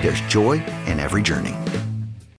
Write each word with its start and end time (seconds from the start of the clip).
there's 0.00 0.20
joy 0.22 0.62
in 0.86 1.00
every 1.00 1.22
journey. 1.22 1.54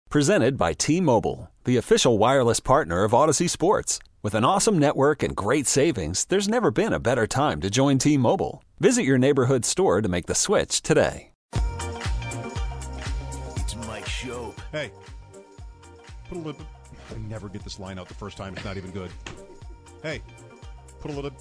Presented 0.09 0.57
by 0.57 0.73
T 0.73 1.01
Mobile, 1.01 1.51
the 1.65 1.77
official 1.77 2.17
wireless 2.17 2.59
partner 2.59 3.03
of 3.03 3.11
Audacy 3.11 3.49
Sports. 3.49 3.99
With 4.23 4.33
an 4.35 4.43
awesome 4.43 4.79
network 4.79 5.21
and 5.21 5.35
great 5.35 5.67
savings, 5.67 6.25
there's 6.25 6.47
never 6.47 6.71
been 6.71 6.91
a 6.91 6.99
better 6.99 7.27
time 7.27 7.61
to 7.61 7.69
join 7.69 7.97
T 7.97 8.17
Mobile. 8.17 8.63
Visit 8.79 9.03
your 9.03 9.17
neighborhood 9.17 9.65
store 9.65 10.01
to 10.01 10.09
make 10.09 10.25
the 10.25 10.35
switch 10.35 10.81
today. 10.81 11.31
It's 13.55 13.75
Mike 13.87 14.07
Show. 14.07 14.53
Hey, 14.71 14.91
put 16.29 16.37
a 16.37 16.41
little. 16.41 16.61
I 17.13 17.17
never 17.29 17.49
get 17.49 17.63
this 17.63 17.79
line 17.79 17.99
out 17.99 18.07
the 18.07 18.13
first 18.13 18.37
time. 18.37 18.53
It's 18.55 18.65
not 18.65 18.77
even 18.77 18.91
good. 18.91 19.11
Hey, 20.03 20.21
put 20.99 21.11
a 21.11 21.13
little. 21.13 21.31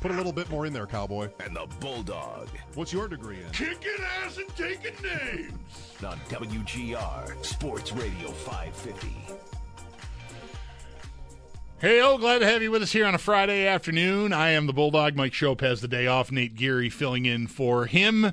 Put 0.00 0.12
a 0.12 0.14
little 0.14 0.32
bit 0.32 0.48
more 0.48 0.64
in 0.64 0.72
there, 0.72 0.86
cowboy. 0.86 1.28
And 1.44 1.56
the 1.56 1.66
Bulldog. 1.80 2.48
What's 2.74 2.92
your 2.92 3.08
degree 3.08 3.38
in? 3.38 3.50
Kicking 3.50 3.90
ass 4.22 4.38
and 4.38 4.48
taking 4.56 4.94
names. 5.02 5.52
On 6.06 6.16
WGR 6.28 7.44
Sports 7.44 7.92
Radio 7.92 8.30
550. 8.30 9.08
Hey, 11.80 12.00
oh, 12.00 12.18
glad 12.18 12.38
to 12.40 12.46
have 12.46 12.62
you 12.62 12.70
with 12.70 12.82
us 12.82 12.92
here 12.92 13.06
on 13.06 13.14
a 13.14 13.18
Friday 13.18 13.66
afternoon. 13.66 14.32
I 14.32 14.50
am 14.50 14.66
the 14.66 14.72
Bulldog. 14.72 15.16
Mike 15.16 15.32
Schopp 15.32 15.60
has 15.62 15.80
the 15.80 15.88
day 15.88 16.06
off. 16.06 16.30
Nate 16.30 16.54
Geary 16.54 16.90
filling 16.90 17.24
in 17.24 17.46
for 17.46 17.86
him. 17.86 18.32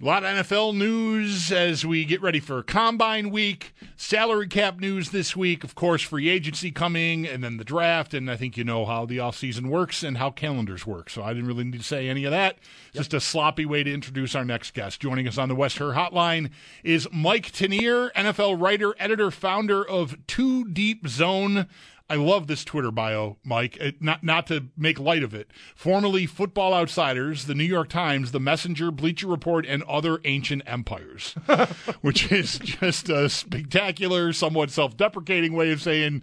A 0.00 0.04
lot 0.04 0.22
of 0.22 0.46
NFL 0.46 0.76
news 0.76 1.50
as 1.50 1.84
we 1.84 2.04
get 2.04 2.22
ready 2.22 2.38
for 2.38 2.62
Combine 2.62 3.30
Week. 3.30 3.74
Salary 3.96 4.46
cap 4.46 4.78
news 4.78 5.10
this 5.10 5.34
week. 5.34 5.64
Of 5.64 5.74
course, 5.74 6.02
free 6.02 6.28
agency 6.28 6.70
coming, 6.70 7.26
and 7.26 7.42
then 7.42 7.56
the 7.56 7.64
draft. 7.64 8.14
And 8.14 8.30
I 8.30 8.36
think 8.36 8.56
you 8.56 8.62
know 8.62 8.86
how 8.86 9.06
the 9.06 9.16
offseason 9.16 9.66
works 9.66 10.04
and 10.04 10.16
how 10.16 10.30
calendars 10.30 10.86
work. 10.86 11.10
So 11.10 11.24
I 11.24 11.32
didn't 11.32 11.48
really 11.48 11.64
need 11.64 11.78
to 11.78 11.84
say 11.84 12.08
any 12.08 12.22
of 12.22 12.30
that. 12.30 12.58
Yep. 12.92 12.94
Just 12.94 13.14
a 13.14 13.18
sloppy 13.18 13.66
way 13.66 13.82
to 13.82 13.92
introduce 13.92 14.36
our 14.36 14.44
next 14.44 14.72
guest. 14.72 15.00
Joining 15.00 15.26
us 15.26 15.36
on 15.36 15.48
the 15.48 15.56
West 15.56 15.78
Her 15.78 15.94
Hotline 15.94 16.50
is 16.84 17.08
Mike 17.10 17.50
Tanier, 17.50 18.12
NFL 18.12 18.62
writer, 18.62 18.94
editor, 19.00 19.32
founder 19.32 19.84
of 19.84 20.16
Too 20.28 20.64
Deep 20.64 21.08
Zone. 21.08 21.66
I 22.10 22.14
love 22.16 22.46
this 22.46 22.64
Twitter 22.64 22.90
bio, 22.90 23.36
Mike. 23.44 23.76
It, 23.76 24.00
not 24.00 24.24
not 24.24 24.46
to 24.46 24.66
make 24.76 24.98
light 24.98 25.22
of 25.22 25.34
it. 25.34 25.50
Formerly 25.76 26.24
Football 26.24 26.72
Outsiders, 26.72 27.44
the 27.44 27.54
New 27.54 27.64
York 27.64 27.90
Times, 27.90 28.32
the 28.32 28.40
Messenger, 28.40 28.90
Bleacher 28.90 29.26
Report, 29.26 29.66
and 29.66 29.82
other 29.82 30.18
ancient 30.24 30.62
empires, 30.64 31.34
which 32.00 32.32
is 32.32 32.58
just 32.58 33.10
a 33.10 33.28
spectacular, 33.28 34.32
somewhat 34.32 34.70
self-deprecating 34.70 35.52
way 35.52 35.70
of 35.70 35.82
saying 35.82 36.22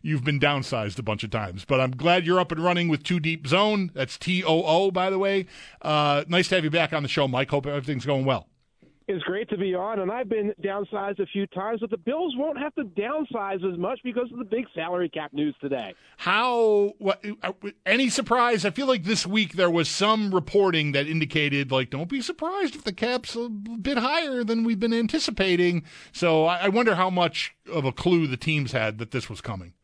you've 0.00 0.24
been 0.24 0.40
downsized 0.40 0.98
a 0.98 1.02
bunch 1.02 1.22
of 1.22 1.30
times. 1.30 1.66
But 1.66 1.80
I'm 1.80 1.90
glad 1.90 2.24
you're 2.24 2.40
up 2.40 2.52
and 2.52 2.64
running 2.64 2.88
with 2.88 3.02
Too 3.02 3.20
Deep 3.20 3.46
Zone. 3.46 3.90
That's 3.92 4.16
T 4.16 4.42
O 4.42 4.62
O, 4.62 4.90
by 4.90 5.10
the 5.10 5.18
way. 5.18 5.46
Uh, 5.82 6.24
nice 6.28 6.48
to 6.48 6.54
have 6.54 6.64
you 6.64 6.70
back 6.70 6.94
on 6.94 7.02
the 7.02 7.10
show, 7.10 7.28
Mike. 7.28 7.50
Hope 7.50 7.66
everything's 7.66 8.06
going 8.06 8.24
well. 8.24 8.48
It's 9.08 9.22
great 9.22 9.48
to 9.50 9.56
be 9.56 9.72
on, 9.72 10.00
and 10.00 10.10
I've 10.10 10.28
been 10.28 10.52
downsized 10.60 11.20
a 11.20 11.26
few 11.26 11.46
times, 11.46 11.78
but 11.80 11.90
the 11.90 11.96
Bills 11.96 12.34
won't 12.36 12.58
have 12.58 12.74
to 12.74 12.82
downsize 12.82 13.64
as 13.64 13.78
much 13.78 14.00
because 14.02 14.32
of 14.32 14.38
the 14.38 14.44
big 14.44 14.66
salary 14.74 15.08
cap 15.08 15.32
news 15.32 15.54
today. 15.60 15.94
How? 16.16 16.92
What? 16.98 17.24
Uh, 17.40 17.52
any 17.84 18.08
surprise? 18.08 18.64
I 18.64 18.70
feel 18.70 18.88
like 18.88 19.04
this 19.04 19.24
week 19.24 19.52
there 19.52 19.70
was 19.70 19.88
some 19.88 20.34
reporting 20.34 20.90
that 20.90 21.06
indicated, 21.06 21.70
like, 21.70 21.90
don't 21.90 22.08
be 22.08 22.20
surprised 22.20 22.74
if 22.74 22.82
the 22.82 22.92
cap's 22.92 23.36
a 23.36 23.48
bit 23.48 23.98
higher 23.98 24.42
than 24.42 24.64
we've 24.64 24.80
been 24.80 24.92
anticipating. 24.94 25.84
So 26.10 26.46
I 26.46 26.68
wonder 26.68 26.96
how 26.96 27.08
much 27.08 27.54
of 27.72 27.84
a 27.84 27.92
clue 27.92 28.26
the 28.26 28.36
teams 28.36 28.72
had 28.72 28.98
that 28.98 29.12
this 29.12 29.30
was 29.30 29.40
coming. 29.40 29.74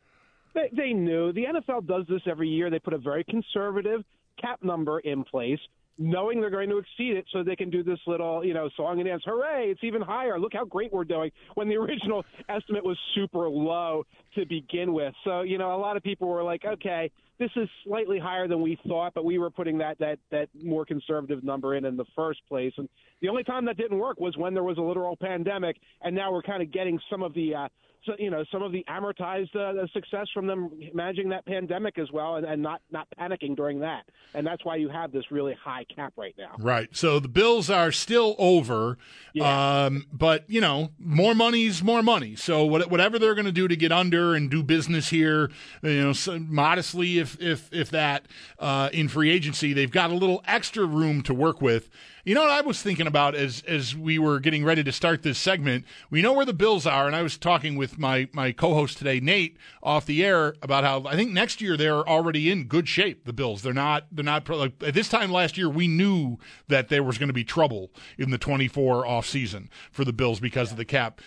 They, 0.52 0.68
they 0.72 0.92
knew. 0.92 1.32
The 1.32 1.44
NFL 1.44 1.86
does 1.86 2.06
this 2.08 2.22
every 2.26 2.48
year. 2.48 2.70
They 2.70 2.80
put 2.80 2.92
a 2.92 2.98
very 2.98 3.22
conservative 3.22 4.02
cap 4.40 4.64
number 4.64 4.98
in 4.98 5.22
place 5.22 5.60
knowing 5.98 6.40
they're 6.40 6.50
going 6.50 6.70
to 6.70 6.78
exceed 6.78 7.16
it 7.16 7.24
so 7.32 7.42
they 7.42 7.56
can 7.56 7.70
do 7.70 7.82
this 7.82 7.98
little, 8.06 8.44
you 8.44 8.54
know, 8.54 8.68
song 8.76 8.98
and 8.98 9.06
dance. 9.06 9.22
Hooray, 9.26 9.66
it's 9.70 9.84
even 9.84 10.02
higher. 10.02 10.38
Look 10.38 10.52
how 10.52 10.64
great 10.64 10.92
we're 10.92 11.04
doing 11.04 11.30
when 11.54 11.68
the 11.68 11.76
original 11.82 12.24
estimate 12.48 12.84
was 12.84 12.98
super 13.14 13.48
low 13.48 14.04
to 14.34 14.46
begin 14.46 14.92
with. 14.92 15.14
So, 15.24 15.42
you 15.42 15.58
know, 15.58 15.74
a 15.74 15.78
lot 15.78 15.96
of 15.96 16.02
people 16.02 16.28
were 16.28 16.42
like, 16.42 16.64
okay, 16.64 17.10
this 17.42 17.50
is 17.56 17.68
slightly 17.84 18.20
higher 18.20 18.46
than 18.46 18.62
we 18.62 18.78
thought, 18.86 19.14
but 19.14 19.24
we 19.24 19.36
were 19.36 19.50
putting 19.50 19.78
that 19.78 19.98
that 19.98 20.20
that 20.30 20.48
more 20.62 20.86
conservative 20.86 21.42
number 21.42 21.74
in 21.74 21.84
in 21.84 21.96
the 21.96 22.04
first 22.14 22.40
place. 22.48 22.72
And 22.76 22.88
the 23.20 23.28
only 23.28 23.42
time 23.42 23.64
that 23.64 23.76
didn't 23.76 23.98
work 23.98 24.20
was 24.20 24.36
when 24.36 24.54
there 24.54 24.62
was 24.62 24.78
a 24.78 24.82
literal 24.82 25.16
pandemic, 25.16 25.76
and 26.02 26.14
now 26.14 26.32
we're 26.32 26.42
kind 26.42 26.62
of 26.62 26.70
getting 26.70 27.00
some 27.10 27.22
of 27.22 27.34
the 27.34 27.54
uh, 27.54 27.68
so, 28.04 28.14
you 28.18 28.30
know 28.30 28.44
some 28.50 28.62
of 28.62 28.72
the 28.72 28.84
amortized 28.88 29.54
uh, 29.54 29.86
success 29.92 30.26
from 30.34 30.46
them 30.46 30.70
managing 30.92 31.28
that 31.28 31.46
pandemic 31.46 31.98
as 31.98 32.10
well 32.10 32.36
and, 32.36 32.46
and 32.46 32.60
not 32.60 32.80
not 32.90 33.06
panicking 33.18 33.54
during 33.54 33.80
that 33.80 34.04
and 34.34 34.46
that's 34.46 34.64
why 34.64 34.76
you 34.76 34.88
have 34.88 35.12
this 35.12 35.30
really 35.30 35.54
high 35.62 35.84
cap 35.94 36.12
right 36.16 36.34
now 36.36 36.52
right 36.58 36.88
so 36.92 37.20
the 37.20 37.28
bills 37.28 37.70
are 37.70 37.92
still 37.92 38.34
over 38.38 38.98
yeah. 39.34 39.84
um, 39.84 40.06
but 40.12 40.44
you 40.48 40.60
know 40.60 40.90
more 40.98 41.34
money's 41.34 41.82
more 41.82 42.02
money 42.02 42.34
so 42.34 42.64
whatever 42.64 43.18
they're 43.18 43.34
going 43.34 43.44
to 43.44 43.52
do 43.52 43.68
to 43.68 43.76
get 43.76 43.92
under 43.92 44.34
and 44.34 44.50
do 44.50 44.62
business 44.62 45.10
here 45.10 45.50
you 45.82 46.02
know 46.02 46.12
so 46.12 46.38
modestly 46.38 47.18
if 47.18 47.31
if 47.40 47.72
if 47.72 47.90
that 47.90 48.26
uh, 48.58 48.90
in 48.92 49.08
free 49.08 49.30
agency 49.30 49.72
they've 49.72 49.90
got 49.90 50.10
a 50.10 50.14
little 50.14 50.42
extra 50.46 50.84
room 50.84 51.22
to 51.22 51.34
work 51.34 51.60
with 51.60 51.88
you 52.24 52.36
know 52.36 52.42
what 52.42 52.50
I 52.50 52.60
was 52.60 52.80
thinking 52.80 53.08
about 53.08 53.34
as 53.34 53.64
as 53.66 53.96
we 53.96 54.16
were 54.16 54.38
getting 54.38 54.64
ready 54.64 54.84
to 54.84 54.92
start 54.92 55.22
this 55.22 55.38
segment? 55.38 55.84
We 56.08 56.22
know 56.22 56.32
where 56.32 56.44
the 56.44 56.54
Bills 56.54 56.86
are, 56.86 57.08
and 57.08 57.16
I 57.16 57.22
was 57.22 57.36
talking 57.36 57.74
with 57.74 57.98
my 57.98 58.28
my 58.32 58.52
co-host 58.52 58.98
today, 58.98 59.18
Nate, 59.18 59.56
off 59.82 60.06
the 60.06 60.24
air 60.24 60.54
about 60.62 60.84
how 60.84 61.02
I 61.04 61.16
think 61.16 61.32
next 61.32 61.60
year 61.60 61.76
they're 61.76 62.08
already 62.08 62.48
in 62.48 62.64
good 62.64 62.88
shape. 62.88 63.24
The 63.24 63.32
Bills, 63.32 63.62
they're 63.62 63.72
not 63.72 64.06
they're 64.12 64.24
not 64.24 64.48
like 64.48 64.80
at 64.84 64.94
this 64.94 65.08
time 65.08 65.32
last 65.32 65.58
year 65.58 65.68
we 65.68 65.88
knew 65.88 66.38
that 66.68 66.90
there 66.90 67.02
was 67.02 67.18
going 67.18 67.28
to 67.28 67.32
be 67.32 67.44
trouble 67.44 67.90
in 68.16 68.30
the 68.30 68.38
24 68.38 69.04
off 69.04 69.26
season 69.26 69.68
for 69.90 70.04
the 70.04 70.12
Bills 70.12 70.38
because 70.38 70.68
yeah. 70.68 70.74
of 70.74 70.76
the 70.76 70.84
cap 70.84 71.20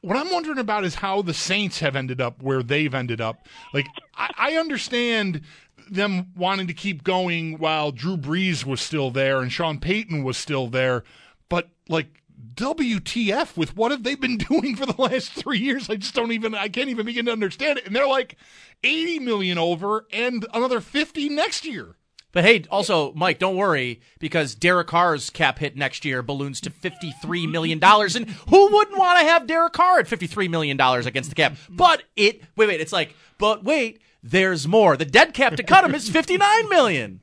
what 0.00 0.16
I'm 0.16 0.30
wondering 0.30 0.58
about 0.58 0.84
is 0.84 0.96
how 0.96 1.22
the 1.22 1.34
Saints 1.34 1.80
have 1.80 1.96
ended 1.96 2.20
up 2.20 2.42
where 2.42 2.62
they've 2.62 2.94
ended 2.94 3.20
up. 3.20 3.46
Like, 3.72 3.86
I, 4.16 4.30
I 4.36 4.56
understand 4.56 5.42
them 5.90 6.28
wanting 6.36 6.66
to 6.66 6.74
keep 6.74 7.04
going 7.04 7.58
while 7.58 7.92
Drew 7.92 8.16
Brees 8.16 8.64
was 8.64 8.80
still 8.80 9.10
there 9.10 9.40
and 9.40 9.52
Sean 9.52 9.78
Payton 9.78 10.24
was 10.24 10.36
still 10.36 10.68
there. 10.68 11.04
But 11.48 11.68
like 11.88 12.22
WTF 12.54 13.56
with 13.56 13.76
what 13.76 13.90
have 13.90 14.02
they 14.02 14.14
been 14.14 14.36
doing 14.50 14.76
for 14.76 14.86
the 14.86 15.00
last 15.00 15.32
three 15.32 15.58
years? 15.58 15.90
I 15.90 15.96
just 15.96 16.14
don't 16.14 16.32
even 16.32 16.54
I 16.54 16.68
can't 16.68 16.88
even 16.88 17.06
begin 17.06 17.26
to 17.26 17.32
understand 17.32 17.78
it. 17.78 17.86
And 17.86 17.94
they're 17.94 18.08
like 18.08 18.36
80 18.82 19.20
million 19.20 19.58
over 19.58 20.06
and 20.12 20.46
another 20.52 20.80
50 20.80 21.28
next 21.28 21.64
year. 21.64 21.96
But 22.32 22.44
hey, 22.44 22.64
also, 22.70 23.12
Mike, 23.12 23.38
don't 23.38 23.56
worry 23.56 24.00
because 24.18 24.54
Derek 24.54 24.88
Carr's 24.88 25.28
cap 25.28 25.58
hit 25.58 25.76
next 25.76 26.04
year 26.04 26.22
balloons 26.22 26.60
to 26.62 26.70
$53 26.70 27.50
million. 27.50 27.78
And 27.82 28.30
who 28.48 28.72
wouldn't 28.72 28.98
want 28.98 29.20
to 29.20 29.24
have 29.26 29.46
Derek 29.46 29.74
Carr 29.74 29.98
at 29.98 30.06
$53 30.06 30.48
million 30.48 30.80
against 30.80 31.28
the 31.28 31.36
cap? 31.36 31.56
But 31.68 32.02
it, 32.16 32.42
wait, 32.56 32.68
wait, 32.68 32.80
it's 32.80 32.92
like, 32.92 33.14
but 33.38 33.64
wait, 33.64 34.00
there's 34.22 34.66
more. 34.66 34.96
The 34.96 35.04
dead 35.04 35.34
cap 35.34 35.56
to 35.56 35.62
cut 35.62 35.84
him 35.84 35.94
is 35.94 36.08
59 36.08 36.68
million. 36.68 37.20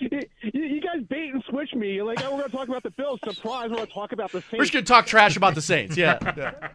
You, 0.00 0.22
you 0.52 0.80
guys 0.80 1.02
bait 1.08 1.32
and 1.32 1.42
switch 1.48 1.74
me. 1.74 2.02
Like, 2.02 2.24
oh, 2.24 2.30
we're 2.30 2.38
going 2.38 2.50
to 2.50 2.56
talk 2.56 2.68
about 2.68 2.82
the 2.82 2.90
Bills. 2.90 3.18
Surprise, 3.28 3.68
we're 3.70 3.76
going 3.76 3.88
to 3.88 3.92
talk 3.92 4.12
about 4.12 4.30
the 4.32 4.40
Saints. 4.40 4.52
We're 4.52 4.60
just 4.60 4.72
gonna 4.72 4.84
talk 4.84 5.06
trash 5.06 5.36
about 5.36 5.54
the 5.54 5.60
Saints. 5.60 5.96
Yeah. 5.96 6.18
yeah. 6.36 6.68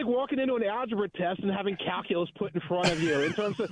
Like 0.00 0.08
walking 0.08 0.38
into 0.38 0.54
an 0.54 0.64
algebra 0.64 1.10
test 1.10 1.40
and 1.40 1.50
having 1.50 1.76
calculus 1.76 2.30
put 2.38 2.54
in 2.54 2.60
front 2.62 2.90
of 2.90 3.02
you 3.02 3.20
in 3.20 3.34
terms 3.34 3.60
of 3.60 3.68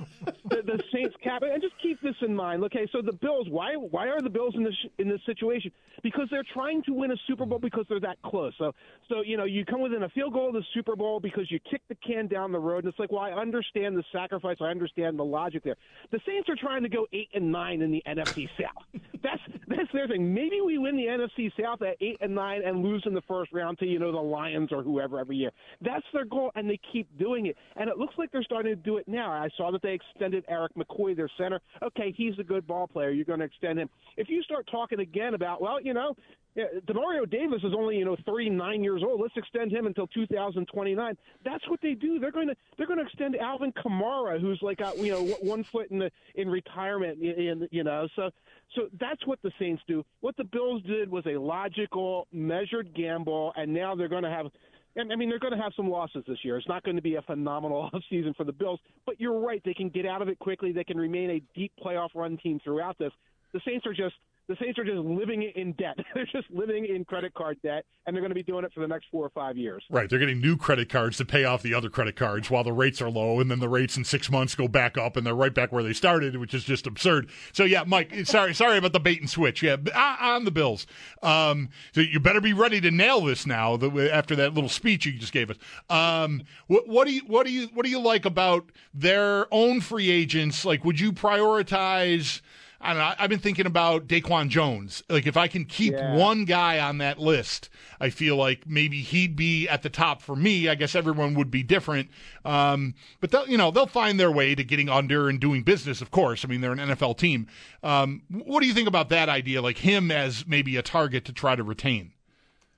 the, 0.47 0.61
the 0.61 0.83
Saints 0.93 1.15
cap. 1.23 1.41
And 1.41 1.59
just 1.59 1.73
keep 1.81 1.99
this 2.01 2.13
in 2.21 2.35
mind. 2.35 2.63
Okay, 2.65 2.87
so 2.91 3.01
the 3.01 3.13
Bills. 3.13 3.47
Why 3.49 3.73
why 3.73 4.09
are 4.09 4.21
the 4.21 4.29
Bills 4.29 4.53
in 4.55 4.63
this 4.63 4.75
in 4.99 5.09
this 5.09 5.21
situation? 5.25 5.71
Because 6.03 6.27
they're 6.29 6.45
trying 6.53 6.83
to 6.83 6.93
win 6.93 7.09
a 7.11 7.15
Super 7.25 7.47
Bowl 7.47 7.57
because 7.57 7.85
they're 7.89 7.99
that 8.01 8.21
close. 8.21 8.53
So 8.59 8.73
so 9.07 9.21
you 9.21 9.37
know 9.37 9.45
you 9.45 9.65
come 9.65 9.81
within 9.81 10.03
a 10.03 10.09
field 10.09 10.33
goal 10.33 10.49
of 10.49 10.53
the 10.53 10.63
Super 10.71 10.95
Bowl 10.95 11.19
because 11.19 11.49
you 11.49 11.59
kick 11.71 11.81
the 11.89 11.95
can 11.95 12.27
down 12.27 12.51
the 12.51 12.59
road. 12.59 12.83
And 12.83 12.91
it's 12.91 12.99
like, 12.99 13.11
well, 13.11 13.21
I 13.21 13.31
understand 13.31 13.97
the 13.97 14.03
sacrifice. 14.11 14.57
I 14.61 14.65
understand 14.65 15.17
the 15.17 15.25
logic 15.25 15.63
there. 15.63 15.77
The 16.11 16.19
Saints 16.27 16.47
are 16.47 16.55
trying 16.55 16.83
to 16.83 16.89
go 16.89 17.07
eight 17.11 17.29
and 17.33 17.51
nine 17.51 17.81
in 17.81 17.89
the 17.89 18.03
NFC 18.05 18.47
South. 18.61 19.01
That's 19.23 19.41
that's 19.67 19.91
their 19.93 20.07
thing. 20.07 20.31
Maybe 20.33 20.61
we 20.61 20.77
win 20.77 20.95
the 20.95 21.05
NFC 21.05 21.51
South 21.59 21.81
at 21.81 21.97
eight 22.01 22.17
and 22.21 22.35
nine 22.35 22.61
and 22.63 22.83
lose 22.83 23.03
in 23.07 23.13
the 23.13 23.21
first 23.27 23.51
round 23.51 23.79
to 23.79 23.85
you 23.85 23.97
know 23.97 24.11
the 24.11 24.17
Lions 24.17 24.71
or 24.71 24.83
whoever 24.83 25.19
every 25.19 25.37
year. 25.37 25.51
That's 25.81 26.05
their 26.19 26.25
goal, 26.25 26.51
and 26.55 26.69
they 26.69 26.79
keep 26.91 27.07
doing 27.17 27.45
it. 27.45 27.55
And 27.75 27.89
it 27.89 27.97
looks 27.97 28.15
like 28.17 28.31
they're 28.31 28.43
starting 28.43 28.75
to 28.75 28.81
do 28.81 28.97
it 28.97 29.07
now. 29.07 29.31
I 29.31 29.49
saw 29.55 29.71
that 29.71 29.81
they 29.81 29.93
extended 29.93 30.43
Erik 30.47 30.73
McCoy, 30.75 31.15
their 31.15 31.29
center. 31.37 31.61
Okay, 31.81 32.13
he's 32.15 32.37
a 32.39 32.43
good 32.43 32.67
ball 32.67 32.87
player. 32.87 33.09
You're 33.11 33.25
going 33.25 33.39
to 33.39 33.45
extend 33.45 33.79
him. 33.79 33.89
If 34.17 34.29
you 34.29 34.43
start 34.43 34.67
talking 34.69 34.99
again 34.99 35.33
about, 35.33 35.61
well, 35.61 35.81
you 35.81 35.93
know, 35.93 36.15
Demario 36.57 37.29
Davis 37.29 37.61
is 37.63 37.73
only 37.77 37.97
you 37.97 38.05
know 38.05 38.17
39 38.25 38.83
years 38.83 39.01
old. 39.05 39.21
Let's 39.21 39.37
extend 39.37 39.71
him 39.71 39.85
until 39.85 40.07
2029. 40.07 41.17
That's 41.45 41.69
what 41.69 41.79
they 41.81 41.93
do. 41.93 42.19
They're 42.19 42.31
going 42.31 42.47
to 42.47 42.55
they're 42.77 42.87
going 42.87 42.99
to 42.99 43.05
extend 43.05 43.37
Alvin 43.37 43.71
Kamara, 43.71 44.41
who's 44.41 44.59
like 44.61 44.79
a, 44.81 44.93
you 44.97 45.11
know 45.11 45.23
one 45.41 45.63
foot 45.71 45.89
in 45.91 45.99
the 45.99 46.11
in 46.35 46.49
retirement. 46.49 47.21
In 47.21 47.67
you 47.71 47.83
know 47.83 48.07
so 48.15 48.29
so 48.75 48.87
that's 48.99 49.25
what 49.25 49.39
the 49.41 49.51
Saints 49.59 49.81
do. 49.87 50.03
What 50.21 50.37
the 50.37 50.43
Bills 50.43 50.81
did 50.83 51.09
was 51.09 51.25
a 51.25 51.37
logical, 51.37 52.27
measured 52.31 52.93
gamble, 52.93 53.53
and 53.55 53.73
now 53.73 53.95
they're 53.95 54.09
going 54.09 54.23
to 54.23 54.29
have. 54.29 54.47
I 54.97 55.15
mean, 55.15 55.29
they're 55.29 55.39
going 55.39 55.55
to 55.55 55.61
have 55.61 55.73
some 55.75 55.89
losses 55.89 56.23
this 56.27 56.39
year. 56.43 56.57
It's 56.57 56.67
not 56.67 56.83
going 56.83 56.95
to 56.95 57.01
be 57.01 57.15
a 57.15 57.21
phenomenal 57.21 57.89
offseason 58.11 58.35
for 58.35 58.43
the 58.43 58.51
Bills, 58.51 58.79
but 59.05 59.19
you're 59.19 59.39
right. 59.39 59.61
They 59.63 59.73
can 59.73 59.89
get 59.89 60.05
out 60.05 60.21
of 60.21 60.29
it 60.29 60.39
quickly. 60.39 60.71
They 60.71 60.83
can 60.83 60.97
remain 60.97 61.29
a 61.29 61.41
deep 61.57 61.71
playoff 61.83 62.09
run 62.15 62.37
team 62.37 62.59
throughout 62.63 62.97
this. 62.97 63.11
The 63.53 63.61
Saints 63.65 63.85
are 63.85 63.93
just 63.93 64.15
the 64.49 64.57
Saints 64.59 64.79
are 64.79 64.83
just 64.83 64.97
living 64.97 65.43
in 65.55 65.73
debt. 65.73 65.95
they're 66.13 66.25
just 66.25 66.49
living 66.49 66.85
in 66.85 67.05
credit 67.05 67.33
card 67.35 67.57
debt, 67.61 67.85
and 68.05 68.15
they're 68.15 68.21
going 68.21 68.31
to 68.31 68.35
be 68.35 68.43
doing 68.43 68.65
it 68.65 68.73
for 68.73 68.81
the 68.81 68.87
next 68.87 69.05
four 69.11 69.23
or 69.23 69.29
five 69.29 69.55
years. 69.55 69.83
Right. 69.89 70.09
They're 70.09 70.19
getting 70.19 70.41
new 70.41 70.57
credit 70.57 70.89
cards 70.89 71.17
to 71.17 71.25
pay 71.25 71.45
off 71.45 71.61
the 71.61 71.75
other 71.75 71.89
credit 71.89 72.15
cards 72.15 72.49
while 72.49 72.63
the 72.63 72.73
rates 72.73 72.99
are 72.99 73.11
low, 73.11 73.39
and 73.39 73.49
then 73.49 73.59
the 73.59 73.69
rates 73.69 73.95
in 73.95 74.03
six 74.03 74.29
months 74.29 74.55
go 74.55 74.67
back 74.67 74.97
up, 74.97 75.15
and 75.15 75.25
they're 75.25 75.35
right 75.35 75.53
back 75.53 75.71
where 75.71 75.83
they 75.83 75.93
started, 75.93 76.35
which 76.37 76.55
is 76.55 76.63
just 76.63 76.87
absurd. 76.87 77.29
So 77.53 77.63
yeah, 77.63 77.83
Mike, 77.85 78.13
sorry, 78.25 78.55
sorry 78.55 78.79
about 78.79 78.93
the 78.93 78.99
bait 78.99 79.19
and 79.19 79.29
switch. 79.29 79.61
Yeah, 79.61 79.77
on 80.19 80.45
the 80.45 80.51
Bills. 80.51 80.87
Um, 81.21 81.69
so 81.93 82.01
you 82.01 82.19
better 82.19 82.41
be 82.41 82.53
ready 82.53 82.81
to 82.81 82.89
nail 82.89 83.21
this 83.21 83.45
now. 83.45 83.75
after 83.75 84.35
that 84.35 84.55
little 84.55 84.69
speech 84.69 85.05
you 85.05 85.11
just 85.13 85.31
gave 85.31 85.51
us. 85.51 85.57
Um, 85.89 86.41
what, 86.65 86.87
what 86.87 87.05
do 87.07 87.13
you 87.13 87.21
what 87.27 87.45
do 87.45 87.51
you 87.51 87.67
what 87.73 87.85
do 87.85 87.91
you 87.91 87.99
like 87.99 88.25
about 88.25 88.71
their 88.95 89.47
own 89.53 89.79
free 89.79 90.09
agents? 90.09 90.65
Like, 90.65 90.83
would 90.83 90.99
you 90.99 91.13
prioritize? 91.13 92.41
I 92.81 92.93
don't 92.93 92.97
know. 92.99 93.13
I've 93.19 93.29
been 93.29 93.39
thinking 93.39 93.65
about 93.65 94.07
Daquan 94.07 94.47
Jones. 94.47 95.03
Like, 95.09 95.27
if 95.27 95.35
I 95.35 95.47
can 95.47 95.65
keep 95.65 95.93
yeah. 95.93 96.15
one 96.15 96.45
guy 96.45 96.79
on 96.79 96.99
that 96.99 97.19
list, 97.19 97.69
I 97.99 98.09
feel 98.09 98.37
like 98.37 98.65
maybe 98.65 99.01
he'd 99.01 99.35
be 99.35 99.67
at 99.67 99.83
the 99.83 99.89
top 99.89 100.21
for 100.21 100.35
me. 100.35 100.69
I 100.69 100.75
guess 100.75 100.95
everyone 100.95 101.33
would 101.33 101.51
be 101.51 101.61
different. 101.61 102.09
Um, 102.45 102.95
but 103.19 103.31
they'll, 103.31 103.47
you 103.49 103.57
know, 103.57 103.69
they'll 103.69 103.85
find 103.85 104.17
their 104.17 104.31
way 104.31 104.55
to 104.55 104.63
getting 104.63 104.87
under 104.87 105.27
and 105.27 105.41
doing 105.41 105.63
business. 105.63 106.01
Of 106.01 106.11
course, 106.11 106.45
I 106.45 106.47
mean 106.47 106.61
they're 106.61 106.71
an 106.71 106.79
NFL 106.79 107.17
team. 107.17 107.47
Um, 107.83 108.21
what 108.29 108.61
do 108.61 108.67
you 108.67 108.73
think 108.73 108.87
about 108.87 109.09
that 109.09 109.27
idea? 109.27 109.61
Like 109.61 109.79
him 109.79 110.09
as 110.09 110.47
maybe 110.47 110.77
a 110.77 110.81
target 110.81 111.25
to 111.25 111.33
try 111.33 111.55
to 111.55 111.63
retain. 111.63 112.13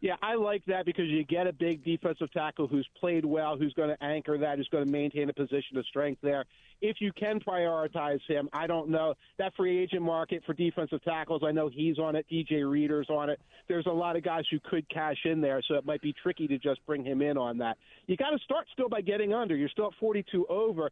Yeah, 0.01 0.15
I 0.23 0.33
like 0.33 0.65
that 0.65 0.85
because 0.85 1.05
you 1.05 1.23
get 1.23 1.45
a 1.45 1.53
big 1.53 1.85
defensive 1.85 2.31
tackle 2.33 2.65
who's 2.65 2.87
played 2.99 3.23
well, 3.23 3.55
who's 3.55 3.73
going 3.73 3.89
to 3.89 4.03
anchor 4.03 4.35
that, 4.39 4.57
who's 4.57 4.67
going 4.69 4.83
to 4.83 4.91
maintain 4.91 5.29
a 5.29 5.33
position 5.33 5.77
of 5.77 5.85
strength 5.85 6.19
there. 6.23 6.43
If 6.81 6.97
you 6.99 7.13
can 7.13 7.39
prioritize 7.39 8.19
him, 8.27 8.49
I 8.51 8.65
don't 8.65 8.89
know. 8.89 9.13
That 9.37 9.53
free 9.55 9.77
agent 9.77 10.01
market 10.01 10.41
for 10.43 10.53
defensive 10.53 11.03
tackles, 11.03 11.43
I 11.45 11.51
know 11.51 11.69
he's 11.71 11.99
on 11.99 12.15
it, 12.15 12.25
DJ 12.31 12.67
Reader's 12.67 13.11
on 13.11 13.29
it. 13.29 13.39
There's 13.67 13.85
a 13.85 13.91
lot 13.91 14.15
of 14.15 14.23
guys 14.23 14.43
who 14.49 14.59
could 14.59 14.89
cash 14.89 15.17
in 15.25 15.39
there, 15.39 15.61
so 15.67 15.75
it 15.75 15.85
might 15.85 16.01
be 16.01 16.13
tricky 16.13 16.47
to 16.47 16.57
just 16.57 16.83
bring 16.87 17.05
him 17.05 17.21
in 17.21 17.37
on 17.37 17.59
that. 17.59 17.77
You 18.07 18.17
got 18.17 18.31
to 18.31 18.39
start 18.39 18.65
still 18.73 18.89
by 18.89 19.01
getting 19.01 19.35
under. 19.35 19.55
You're 19.55 19.69
still 19.69 19.87
at 19.87 19.93
42 19.99 20.47
over. 20.47 20.89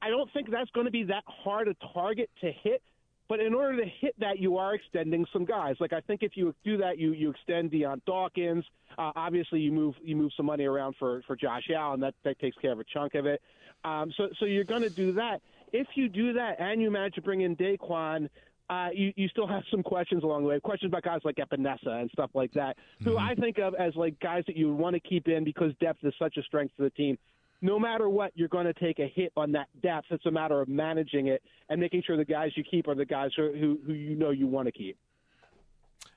I 0.00 0.08
don't 0.08 0.32
think 0.32 0.50
that's 0.50 0.70
going 0.70 0.86
to 0.86 0.90
be 0.90 1.04
that 1.04 1.24
hard 1.26 1.68
a 1.68 1.74
target 1.92 2.30
to 2.40 2.50
hit 2.62 2.82
but 3.30 3.38
in 3.38 3.54
order 3.54 3.80
to 3.80 3.88
hit 4.00 4.16
that, 4.18 4.40
you 4.40 4.56
are 4.56 4.74
extending 4.74 5.24
some 5.32 5.44
guys. 5.44 5.76
Like 5.78 5.92
I 5.92 6.00
think 6.00 6.24
if 6.24 6.32
you 6.34 6.52
do 6.64 6.76
that, 6.78 6.98
you 6.98 7.12
you 7.12 7.30
extend 7.30 7.70
Dion 7.70 8.02
Dawkins. 8.04 8.64
Uh, 8.98 9.12
obviously, 9.14 9.60
you 9.60 9.70
move 9.70 9.94
you 10.02 10.16
move 10.16 10.32
some 10.36 10.46
money 10.46 10.64
around 10.64 10.96
for 10.98 11.22
for 11.28 11.36
Josh 11.36 11.70
Allen. 11.72 12.00
That 12.00 12.14
that 12.24 12.40
takes 12.40 12.56
care 12.56 12.72
of 12.72 12.80
a 12.80 12.84
chunk 12.92 13.14
of 13.14 13.26
it. 13.26 13.40
Um, 13.84 14.12
so 14.16 14.30
so 14.40 14.46
you're 14.46 14.64
going 14.64 14.82
to 14.82 14.90
do 14.90 15.12
that. 15.12 15.42
If 15.72 15.86
you 15.94 16.08
do 16.08 16.32
that 16.32 16.56
and 16.58 16.82
you 16.82 16.90
manage 16.90 17.14
to 17.14 17.22
bring 17.22 17.42
in 17.42 17.54
Daquan, 17.54 18.28
uh, 18.68 18.88
you, 18.92 19.12
you 19.14 19.28
still 19.28 19.46
have 19.46 19.62
some 19.70 19.84
questions 19.84 20.24
along 20.24 20.42
the 20.42 20.48
way. 20.48 20.58
Questions 20.58 20.90
about 20.90 21.04
guys 21.04 21.20
like 21.22 21.36
Epenesa 21.36 22.00
and 22.00 22.10
stuff 22.10 22.30
like 22.34 22.52
that, 22.54 22.78
who 23.04 23.10
mm-hmm. 23.10 23.18
I 23.20 23.36
think 23.36 23.58
of 23.58 23.76
as 23.76 23.94
like 23.94 24.18
guys 24.18 24.42
that 24.48 24.56
you 24.56 24.74
want 24.74 24.94
to 24.94 25.00
keep 25.00 25.28
in 25.28 25.44
because 25.44 25.72
depth 25.80 26.02
is 26.02 26.14
such 26.18 26.36
a 26.36 26.42
strength 26.42 26.74
for 26.76 26.82
the 26.82 26.90
team 26.90 27.16
no 27.62 27.78
matter 27.78 28.08
what, 28.08 28.32
you're 28.34 28.48
going 28.48 28.66
to 28.66 28.74
take 28.74 28.98
a 28.98 29.12
hit 29.14 29.32
on 29.36 29.52
that 29.52 29.68
depth. 29.82 30.06
It's 30.10 30.26
a 30.26 30.30
matter 30.30 30.60
of 30.60 30.68
managing 30.68 31.28
it 31.28 31.42
and 31.68 31.80
making 31.80 32.02
sure 32.06 32.16
the 32.16 32.24
guys 32.24 32.50
you 32.56 32.64
keep 32.68 32.88
are 32.88 32.94
the 32.94 33.04
guys 33.04 33.30
who 33.36 33.52
who, 33.52 33.78
who 33.86 33.92
you 33.92 34.14
know 34.14 34.30
you 34.30 34.46
want 34.46 34.66
to 34.66 34.72
keep. 34.72 34.96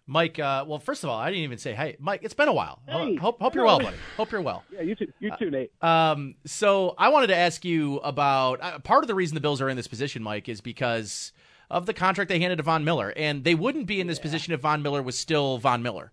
Mike, 0.06 0.38
uh, 0.38 0.66
well, 0.68 0.80
first 0.80 1.04
of 1.06 1.10
all, 1.10 1.18
I 1.18 1.30
didn't 1.30 1.44
even 1.44 1.58
say, 1.58 1.74
hey, 1.74 1.96
Mike, 1.98 2.22
it's 2.24 2.34
been 2.34 2.50
a 2.50 2.54
while. 2.54 2.82
Hey, 2.86 3.16
hope, 3.16 3.40
hope 3.40 3.56
you're 3.56 3.64
well, 3.64 3.80
buddy. 3.80 3.96
Hope 4.18 4.34
you're 4.34 4.42
well. 4.42 4.66
Yeah, 4.70 4.82
you 4.82 4.96
too, 4.96 5.08
you 5.20 5.32
too 5.40 5.50
Nate. 5.50 5.72
Uh, 5.82 5.86
um, 5.88 6.36
so 6.46 6.94
I 6.98 7.08
wanted 7.08 7.28
to 7.28 7.38
ask 7.38 7.64
you 7.64 7.98
about 8.00 8.62
uh, 8.62 8.80
part 8.80 9.06
of 9.06 9.08
the 9.08 9.16
reason 9.16 9.36
the 9.36 9.42
Bills 9.42 9.62
are 9.62 9.70
in 9.70 9.78
this 9.78 9.88
position, 9.88 10.22
Mike, 10.22 10.50
is 10.50 10.60
because 10.60 11.32
of 11.70 11.86
the 11.86 11.94
contract 11.94 12.28
they 12.28 12.40
handed 12.40 12.58
to 12.58 12.64
Von 12.64 12.84
Miller. 12.84 13.14
And 13.16 13.46
they 13.46 13.56
wouldn't 13.56 13.88
be 13.88 14.02
in 14.02 14.08
this 14.08 14.18
yeah. 14.18 14.24
position 14.24 14.54
if 14.54 14.60
Von 14.60 14.82
Miller 14.82 15.02
was 15.02 15.18
still 15.18 15.58
Von 15.58 15.82
Miller. 15.82 16.12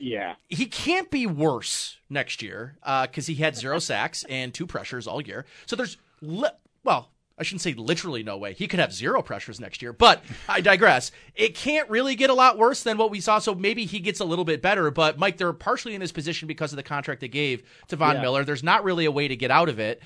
Yeah. 0.00 0.34
He 0.48 0.66
can't 0.66 1.10
be 1.10 1.26
worse 1.26 1.98
next 2.08 2.42
year 2.42 2.76
because 2.80 3.28
uh, 3.28 3.32
he 3.32 3.36
had 3.36 3.56
zero 3.56 3.78
sacks 3.78 4.24
and 4.28 4.52
two 4.52 4.66
pressures 4.66 5.06
all 5.06 5.20
year. 5.20 5.46
So 5.66 5.76
there's, 5.76 5.96
li- 6.20 6.48
well, 6.84 7.10
I 7.38 7.42
shouldn't 7.42 7.60
say 7.60 7.74
literally 7.74 8.22
no 8.22 8.38
way. 8.38 8.54
He 8.54 8.66
could 8.66 8.80
have 8.80 8.94
zero 8.94 9.20
pressures 9.20 9.60
next 9.60 9.82
year, 9.82 9.92
but 9.92 10.24
I 10.48 10.62
digress. 10.62 11.12
It 11.34 11.54
can't 11.54 11.88
really 11.90 12.14
get 12.14 12.30
a 12.30 12.34
lot 12.34 12.56
worse 12.56 12.82
than 12.82 12.96
what 12.96 13.10
we 13.10 13.20
saw. 13.20 13.38
So 13.40 13.54
maybe 13.54 13.84
he 13.84 14.00
gets 14.00 14.20
a 14.20 14.24
little 14.24 14.46
bit 14.46 14.62
better. 14.62 14.90
But 14.90 15.18
Mike, 15.18 15.36
they're 15.36 15.52
partially 15.52 15.94
in 15.94 16.00
this 16.00 16.12
position 16.12 16.48
because 16.48 16.72
of 16.72 16.76
the 16.76 16.82
contract 16.82 17.20
they 17.20 17.28
gave 17.28 17.62
to 17.88 17.96
Von 17.96 18.16
yeah. 18.16 18.22
Miller. 18.22 18.44
There's 18.44 18.62
not 18.62 18.84
really 18.84 19.04
a 19.04 19.10
way 19.10 19.28
to 19.28 19.36
get 19.36 19.50
out 19.50 19.68
of 19.68 19.78
it. 19.78 20.00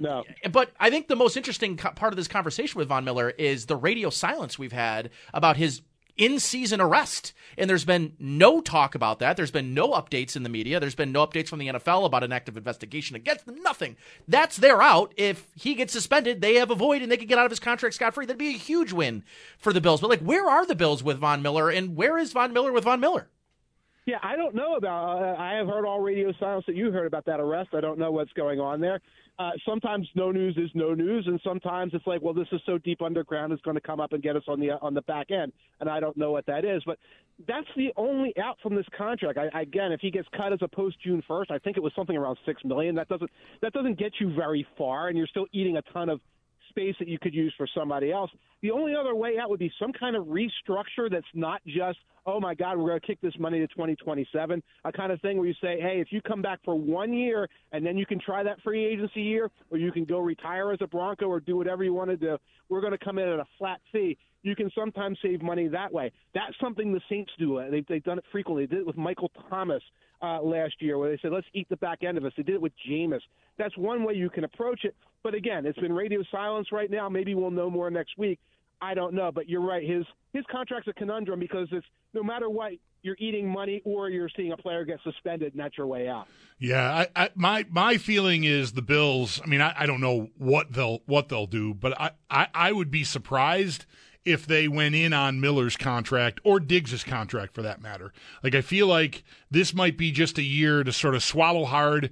No. 0.00 0.24
But 0.50 0.72
I 0.80 0.90
think 0.90 1.06
the 1.06 1.16
most 1.16 1.36
interesting 1.36 1.76
part 1.76 2.12
of 2.12 2.16
this 2.16 2.28
conversation 2.28 2.78
with 2.78 2.88
Von 2.88 3.04
Miller 3.04 3.30
is 3.30 3.66
the 3.66 3.76
radio 3.76 4.10
silence 4.10 4.58
we've 4.58 4.72
had 4.72 5.10
about 5.32 5.56
his 5.56 5.82
in 6.16 6.38
season 6.38 6.80
arrest. 6.80 7.32
And 7.58 7.68
there's 7.68 7.84
been 7.84 8.14
no 8.18 8.60
talk 8.60 8.94
about 8.94 9.18
that. 9.18 9.36
There's 9.36 9.50
been 9.50 9.74
no 9.74 9.90
updates 9.90 10.36
in 10.36 10.42
the 10.42 10.48
media. 10.48 10.80
There's 10.80 10.94
been 10.94 11.12
no 11.12 11.26
updates 11.26 11.48
from 11.48 11.58
the 11.58 11.68
NFL 11.68 12.06
about 12.06 12.24
an 12.24 12.32
active 12.32 12.56
investigation 12.56 13.16
against 13.16 13.46
them. 13.46 13.62
Nothing. 13.62 13.96
That's 14.26 14.56
their 14.56 14.80
out. 14.80 15.12
If 15.16 15.46
he 15.54 15.74
gets 15.74 15.92
suspended, 15.92 16.40
they 16.40 16.54
have 16.54 16.70
a 16.70 16.74
void 16.74 17.02
and 17.02 17.10
they 17.10 17.16
can 17.16 17.28
get 17.28 17.38
out 17.38 17.46
of 17.46 17.50
his 17.50 17.60
contract 17.60 17.94
scot 17.94 18.14
free. 18.14 18.26
That'd 18.26 18.38
be 18.38 18.54
a 18.54 18.58
huge 18.58 18.92
win 18.92 19.24
for 19.58 19.72
the 19.72 19.80
Bills. 19.80 20.00
But, 20.00 20.10
like, 20.10 20.20
where 20.20 20.48
are 20.48 20.66
the 20.66 20.74
Bills 20.74 21.02
with 21.02 21.18
Von 21.18 21.42
Miller 21.42 21.68
and 21.70 21.96
where 21.96 22.18
is 22.18 22.32
Von 22.32 22.52
Miller 22.52 22.72
with 22.72 22.84
Von 22.84 23.00
Miller? 23.00 23.28
Yeah, 24.06 24.18
I 24.22 24.36
don't 24.36 24.54
know 24.54 24.74
about. 24.74 25.22
Uh, 25.22 25.40
I 25.40 25.54
have 25.54 25.68
heard 25.68 25.84
all 25.84 26.00
radio 26.00 26.32
silence 26.40 26.64
that 26.66 26.74
you 26.74 26.90
heard 26.90 27.06
about 27.06 27.24
that 27.26 27.38
arrest. 27.38 27.70
I 27.72 27.80
don't 27.80 27.98
know 27.98 28.10
what's 28.10 28.32
going 28.32 28.58
on 28.58 28.80
there 28.80 29.00
uh, 29.38 29.50
sometimes 29.66 30.06
no 30.14 30.30
news 30.30 30.56
is 30.56 30.70
no 30.74 30.94
news, 30.94 31.24
and 31.26 31.40
sometimes 31.42 31.92
it's 31.94 32.06
like, 32.06 32.20
well, 32.20 32.34
this 32.34 32.46
is 32.52 32.60
so 32.66 32.78
deep 32.78 33.00
underground, 33.00 33.52
it's 33.52 33.62
going 33.62 33.74
to 33.74 33.80
come 33.80 33.98
up 33.98 34.12
and 34.12 34.22
get 34.22 34.36
us 34.36 34.42
on 34.46 34.60
the 34.60 34.70
on 34.82 34.92
the 34.94 35.02
back 35.02 35.30
end, 35.30 35.52
and 35.80 35.88
I 35.88 36.00
don't 36.00 36.16
know 36.16 36.30
what 36.30 36.44
that 36.46 36.64
is. 36.64 36.82
But 36.84 36.98
that's 37.48 37.66
the 37.76 37.92
only 37.96 38.34
out 38.38 38.58
from 38.62 38.74
this 38.74 38.86
contract. 38.96 39.38
I, 39.38 39.62
again, 39.62 39.90
if 39.90 40.00
he 40.00 40.10
gets 40.10 40.28
cut 40.36 40.52
as 40.52 40.58
a 40.60 40.68
post 40.68 40.96
June 41.02 41.22
first, 41.26 41.50
I 41.50 41.58
think 41.58 41.76
it 41.76 41.82
was 41.82 41.92
something 41.96 42.16
around 42.16 42.36
six 42.44 42.62
million. 42.64 42.94
That 42.94 43.08
doesn't 43.08 43.30
that 43.62 43.72
doesn't 43.72 43.98
get 43.98 44.12
you 44.20 44.34
very 44.34 44.66
far, 44.76 45.08
and 45.08 45.16
you're 45.16 45.26
still 45.26 45.46
eating 45.52 45.78
a 45.78 45.82
ton 45.92 46.08
of 46.08 46.20
space 46.72 46.94
that 46.98 47.08
you 47.08 47.18
could 47.18 47.34
use 47.34 47.52
for 47.56 47.66
somebody 47.76 48.10
else. 48.10 48.30
The 48.62 48.70
only 48.70 48.94
other 48.94 49.14
way 49.14 49.32
out 49.38 49.50
would 49.50 49.58
be 49.58 49.70
some 49.78 49.92
kind 49.92 50.16
of 50.16 50.24
restructure 50.26 51.10
that's 51.10 51.26
not 51.34 51.60
just, 51.66 51.98
oh 52.24 52.40
my 52.40 52.54
God, 52.54 52.78
we're 52.78 52.88
going 52.88 53.00
to 53.00 53.06
kick 53.06 53.20
this 53.20 53.34
money 53.38 53.58
to 53.58 53.66
2027, 53.66 54.62
a 54.84 54.92
kind 54.92 55.12
of 55.12 55.20
thing 55.20 55.36
where 55.36 55.46
you 55.46 55.54
say, 55.60 55.80
hey, 55.80 56.00
if 56.00 56.08
you 56.10 56.22
come 56.22 56.40
back 56.40 56.60
for 56.64 56.74
one 56.78 57.12
year 57.12 57.48
and 57.72 57.84
then 57.84 57.98
you 57.98 58.06
can 58.06 58.18
try 58.18 58.42
that 58.42 58.60
free 58.62 58.84
agency 58.84 59.20
year, 59.20 59.50
or 59.70 59.78
you 59.78 59.92
can 59.92 60.04
go 60.04 60.20
retire 60.20 60.72
as 60.72 60.78
a 60.80 60.86
Bronco 60.86 61.26
or 61.26 61.40
do 61.40 61.56
whatever 61.56 61.84
you 61.84 61.92
want 61.92 62.10
to 62.10 62.16
do, 62.16 62.36
we're 62.68 62.80
going 62.80 62.92
to 62.92 63.04
come 63.04 63.18
in 63.18 63.28
at 63.28 63.38
a 63.38 63.46
flat 63.58 63.80
fee. 63.92 64.16
You 64.42 64.56
can 64.56 64.70
sometimes 64.74 65.18
save 65.22 65.42
money 65.42 65.68
that 65.68 65.92
way. 65.92 66.12
That's 66.34 66.54
something 66.60 66.92
the 66.92 67.00
Saints 67.08 67.32
do. 67.38 67.62
They've, 67.70 67.86
they've 67.86 68.02
done 68.02 68.18
it 68.18 68.24
frequently. 68.32 68.66
They 68.66 68.74
did 68.74 68.80
it 68.80 68.86
with 68.86 68.96
Michael 68.96 69.30
Thomas 69.48 69.82
uh, 70.20 70.40
last 70.42 70.74
year, 70.80 70.98
where 70.98 71.10
they 71.10 71.18
said, 71.20 71.32
let's 71.32 71.46
eat 71.54 71.68
the 71.68 71.76
back 71.76 72.02
end 72.02 72.18
of 72.18 72.24
us. 72.24 72.32
They 72.36 72.42
did 72.42 72.56
it 72.56 72.60
with 72.60 72.72
Jameis. 72.88 73.20
That's 73.58 73.76
one 73.76 74.04
way 74.04 74.14
you 74.14 74.30
can 74.30 74.44
approach 74.44 74.84
it. 74.84 74.96
But 75.22 75.34
again, 75.34 75.66
it's 75.66 75.78
been 75.78 75.92
radio 75.92 76.22
silence 76.30 76.68
right 76.72 76.90
now. 76.90 77.08
Maybe 77.08 77.34
we'll 77.34 77.50
know 77.50 77.70
more 77.70 77.90
next 77.90 78.18
week. 78.18 78.40
I 78.80 78.94
don't 78.94 79.14
know, 79.14 79.30
but 79.30 79.48
you're 79.48 79.64
right. 79.64 79.88
His 79.88 80.04
his 80.32 80.44
contract's 80.50 80.88
a 80.88 80.92
conundrum 80.92 81.38
because 81.38 81.68
it's 81.70 81.86
no 82.14 82.24
matter 82.24 82.50
what, 82.50 82.72
you're 83.02 83.16
eating 83.20 83.48
money 83.48 83.80
or 83.84 84.10
you're 84.10 84.28
seeing 84.36 84.50
a 84.50 84.56
player 84.56 84.84
get 84.84 84.98
suspended, 85.04 85.52
and 85.52 85.60
that's 85.60 85.78
your 85.78 85.86
way 85.86 86.08
out. 86.08 86.26
Yeah, 86.58 87.06
I, 87.16 87.24
I, 87.24 87.30
my 87.36 87.64
my 87.70 87.96
feeling 87.96 88.42
is 88.42 88.72
the 88.72 88.82
Bills. 88.82 89.40
I 89.44 89.46
mean, 89.46 89.60
I, 89.60 89.72
I 89.78 89.86
don't 89.86 90.00
know 90.00 90.30
what 90.36 90.72
they'll 90.72 91.02
what 91.06 91.28
they'll 91.28 91.46
do, 91.46 91.74
but 91.74 92.00
I, 92.00 92.10
I, 92.28 92.48
I 92.52 92.72
would 92.72 92.90
be 92.90 93.04
surprised 93.04 93.86
if 94.24 94.46
they 94.46 94.68
went 94.68 94.94
in 94.94 95.12
on 95.12 95.40
Miller's 95.40 95.76
contract 95.76 96.40
or 96.44 96.60
Diggs's 96.60 97.04
contract 97.04 97.54
for 97.54 97.62
that 97.62 97.80
matter. 97.80 98.12
Like 98.42 98.54
I 98.54 98.60
feel 98.60 98.86
like 98.86 99.24
this 99.50 99.74
might 99.74 99.98
be 99.98 100.12
just 100.12 100.38
a 100.38 100.42
year 100.42 100.84
to 100.84 100.92
sort 100.92 101.14
of 101.14 101.22
swallow 101.22 101.64
hard 101.64 102.10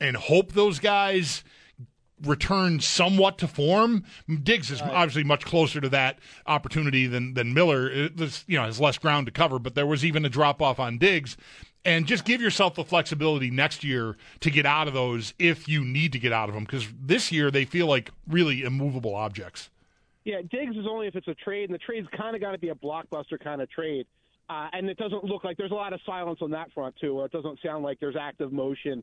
and 0.00 0.16
hope 0.16 0.52
those 0.52 0.78
guys 0.78 1.44
return 2.22 2.80
somewhat 2.80 3.38
to 3.38 3.48
form. 3.48 4.04
Diggs 4.42 4.70
is 4.70 4.80
obviously 4.82 5.24
much 5.24 5.44
closer 5.44 5.80
to 5.80 5.88
that 5.88 6.18
opportunity 6.46 7.06
than 7.06 7.34
than 7.34 7.54
Miller. 7.54 8.08
This 8.08 8.44
you 8.46 8.56
know 8.56 8.64
has 8.64 8.80
less 8.80 8.98
ground 8.98 9.26
to 9.26 9.32
cover, 9.32 9.58
but 9.58 9.74
there 9.74 9.86
was 9.86 10.04
even 10.04 10.24
a 10.24 10.28
drop 10.28 10.60
off 10.62 10.78
on 10.78 10.98
Diggs. 10.98 11.36
And 11.82 12.06
just 12.06 12.26
give 12.26 12.42
yourself 12.42 12.74
the 12.74 12.84
flexibility 12.84 13.50
next 13.50 13.82
year 13.82 14.18
to 14.40 14.50
get 14.50 14.66
out 14.66 14.86
of 14.86 14.92
those 14.92 15.32
if 15.38 15.66
you 15.66 15.82
need 15.82 16.12
to 16.12 16.18
get 16.18 16.30
out 16.30 16.50
of 16.50 16.54
them, 16.54 16.64
because 16.64 16.86
this 17.00 17.32
year 17.32 17.50
they 17.50 17.64
feel 17.64 17.86
like 17.86 18.10
really 18.28 18.62
immovable 18.62 19.14
objects. 19.14 19.70
Yeah, 20.24 20.42
Diggs 20.50 20.76
is 20.76 20.86
only 20.88 21.06
if 21.06 21.16
it's 21.16 21.28
a 21.28 21.34
trade, 21.34 21.70
and 21.70 21.74
the 21.74 21.78
trade's 21.78 22.08
kind 22.16 22.34
of 22.34 22.42
got 22.42 22.52
to 22.52 22.58
be 22.58 22.68
a 22.68 22.74
blockbuster 22.74 23.42
kind 23.42 23.62
of 23.62 23.70
trade. 23.70 24.06
Uh, 24.50 24.68
and 24.72 24.90
it 24.90 24.98
doesn't 24.98 25.24
look 25.24 25.44
like 25.44 25.56
there's 25.56 25.70
a 25.70 25.74
lot 25.74 25.92
of 25.92 26.00
silence 26.04 26.40
on 26.42 26.50
that 26.50 26.72
front 26.72 26.94
too, 27.00 27.18
or 27.18 27.26
it 27.26 27.32
doesn't 27.32 27.58
sound 27.64 27.84
like 27.84 28.00
there's 28.00 28.16
active 28.20 28.52
motion 28.52 29.02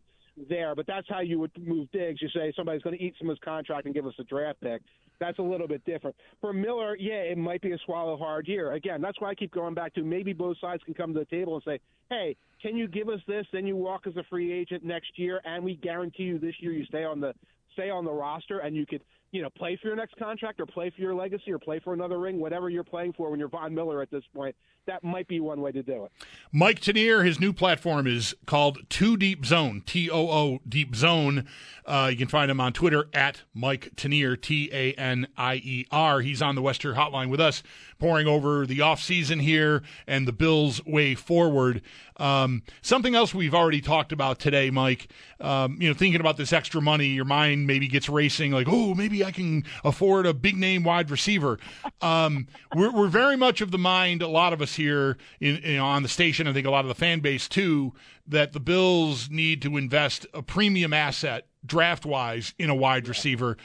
there. 0.50 0.76
But 0.76 0.86
that's 0.88 1.08
how 1.10 1.22
you 1.22 1.40
would 1.40 1.52
move 1.58 1.90
Diggs. 1.92 2.22
You 2.22 2.30
say 2.30 2.52
somebody's 2.56 2.82
going 2.82 2.98
to 2.98 3.04
eat 3.04 3.16
some 3.18 3.30
of 3.30 3.38
his 3.38 3.44
contract 3.44 3.86
and 3.86 3.96
give 3.96 4.06
us 4.06 4.14
a 4.20 4.24
draft 4.26 4.60
pick. 4.62 4.82
That's 5.20 5.40
a 5.40 5.44
little 5.44 5.68
bit 5.68 5.84
different. 5.86 6.16
For 6.42 6.54
Miller, 6.54 6.96
yeah, 6.98 7.22
it 7.22 7.38
might 7.38 7.62
be 7.62 7.72
a 7.72 7.78
swallow 7.86 8.18
hard 8.18 8.48
year. 8.48 8.74
Again, 8.74 9.02
that's 9.02 9.20
why 9.20 9.30
I 9.30 9.36
keep 9.36 9.52
going 9.52 9.74
back 9.74 9.94
to 9.96 10.04
maybe 10.04 10.34
both 10.34 10.58
sides 10.60 10.84
can 10.84 10.94
come 10.94 11.14
to 11.14 11.20
the 11.20 11.26
table 11.26 11.56
and 11.56 11.64
say, 11.64 11.80
hey, 12.10 12.36
can 12.62 12.76
you 12.76 12.88
give 12.88 13.10
us 13.10 13.22
this? 13.28 13.46
Then 13.52 13.66
you 13.66 13.76
walk 13.76 14.06
as 14.06 14.16
a 14.18 14.24
free 14.30 14.52
agent 14.52 14.84
next 14.84 15.18
year, 15.18 15.42
and 15.44 15.64
we 15.64 15.76
guarantee 15.76 16.24
you 16.24 16.40
this 16.40 16.56
year 16.60 16.72
you 16.72 16.86
stay 16.86 17.04
on 17.04 17.20
the 17.20 17.34
stay 17.74 17.90
on 17.90 18.06
the 18.06 18.12
roster, 18.12 18.60
and 18.60 18.76
you 18.76 18.86
could 18.86 19.02
you 19.38 19.44
know, 19.44 19.52
play 19.52 19.78
for 19.80 19.88
your 19.88 19.96
next 19.96 20.16
contract 20.18 20.60
or 20.60 20.66
play 20.66 20.90
for 20.90 21.00
your 21.00 21.14
legacy 21.14 21.52
or 21.52 21.60
play 21.60 21.80
for 21.80 21.94
another 21.94 22.18
ring, 22.18 22.40
whatever 22.40 22.72
you're 22.72 22.84
playing 22.84 23.14
for 23.14 23.30
when 23.30 23.40
you're 23.40 23.48
Von 23.48 23.72
Miller 23.72 24.02
at 24.02 24.10
this 24.10 24.24
point. 24.34 24.56
That 24.88 25.04
might 25.04 25.28
be 25.28 25.40
one 25.40 25.62
way 25.62 25.72
to 25.74 25.84
do 25.84 26.06
it. 26.06 26.12
Mike 26.52 26.80
Tanier, 26.80 27.24
his 27.24 27.40
new 27.40 27.54
platform 27.54 28.08
is 28.08 28.34
called 28.48 28.80
Too 28.90 29.16
Deep 29.16 29.46
Zone, 29.46 29.84
T 29.86 30.10
O 30.10 30.30
O 30.30 30.60
Deep 30.68 30.96
Zone. 30.96 31.46
Uh, 31.86 32.08
you 32.10 32.18
can 32.18 32.28
find 32.28 32.50
him 32.50 32.60
on 32.60 32.74
Twitter 32.74 33.10
at 33.14 33.44
Mike 33.54 33.92
Tanier, 33.96 34.42
T 34.42 34.72
A 34.74 34.94
N 34.94 35.28
I 35.38 35.56
E 35.56 35.86
R. 35.92 36.22
He's 36.22 36.42
on 36.42 36.56
the 36.56 36.64
Western 36.64 36.96
Hotline 36.96 37.30
with 37.30 37.40
us, 37.40 37.62
pouring 38.00 38.28
over 38.28 38.66
the 38.66 38.80
offseason 38.80 39.42
here 39.42 39.84
and 40.06 40.28
the 40.28 40.32
Bills' 40.32 40.84
way 40.86 41.16
forward. 41.16 41.82
Um, 42.18 42.64
something 42.82 43.16
else 43.16 43.34
we've 43.34 43.54
already 43.54 43.82
talked 43.82 44.12
about 44.12 44.40
today, 44.40 44.70
Mike. 44.70 45.08
Um, 45.40 45.78
you 45.80 45.88
know, 45.88 45.94
thinking 45.94 46.20
about 46.20 46.38
this 46.38 46.52
extra 46.52 46.82
money, 46.82 47.08
your 47.08 47.26
mind 47.26 47.68
maybe 47.68 47.88
gets 47.88 48.10
racing, 48.10 48.52
like, 48.52 48.68
oh, 48.68 48.96
maybe 48.96 49.24
I 49.24 49.32
can 49.32 49.64
afford 49.84 50.26
a 50.26 50.34
big 50.34 50.58
name 50.58 50.84
wide 50.84 51.12
receiver. 51.12 51.60
Um, 52.02 52.48
we're, 52.76 52.92
we're 52.92 53.08
very 53.08 53.38
much 53.38 53.62
of 53.62 53.72
the 53.72 53.78
mind, 53.78 54.22
a 54.22 54.28
lot 54.28 54.54
of 54.54 54.62
us 54.62 54.76
here 54.76 55.18
in, 55.40 55.58
in, 55.58 55.80
on 55.80 56.04
the 56.04 56.10
station, 56.10 56.48
I 56.48 56.54
think 56.54 56.66
a 56.66 56.72
lot 56.72 56.86
of 56.86 56.90
the 56.90 56.96
fan 56.96 57.20
base 57.20 57.48
too, 57.48 57.94
that 58.28 58.54
the 58.54 58.60
Bills 58.60 59.30
need 59.30 59.62
to 59.62 59.78
invest 59.78 60.26
a 60.34 60.42
premium 60.42 60.94
asset 60.94 61.48
draft 61.66 62.06
wise 62.06 62.54
in 62.58 62.70
a 62.70 62.76
wide 62.76 63.08
receiver. 63.08 63.58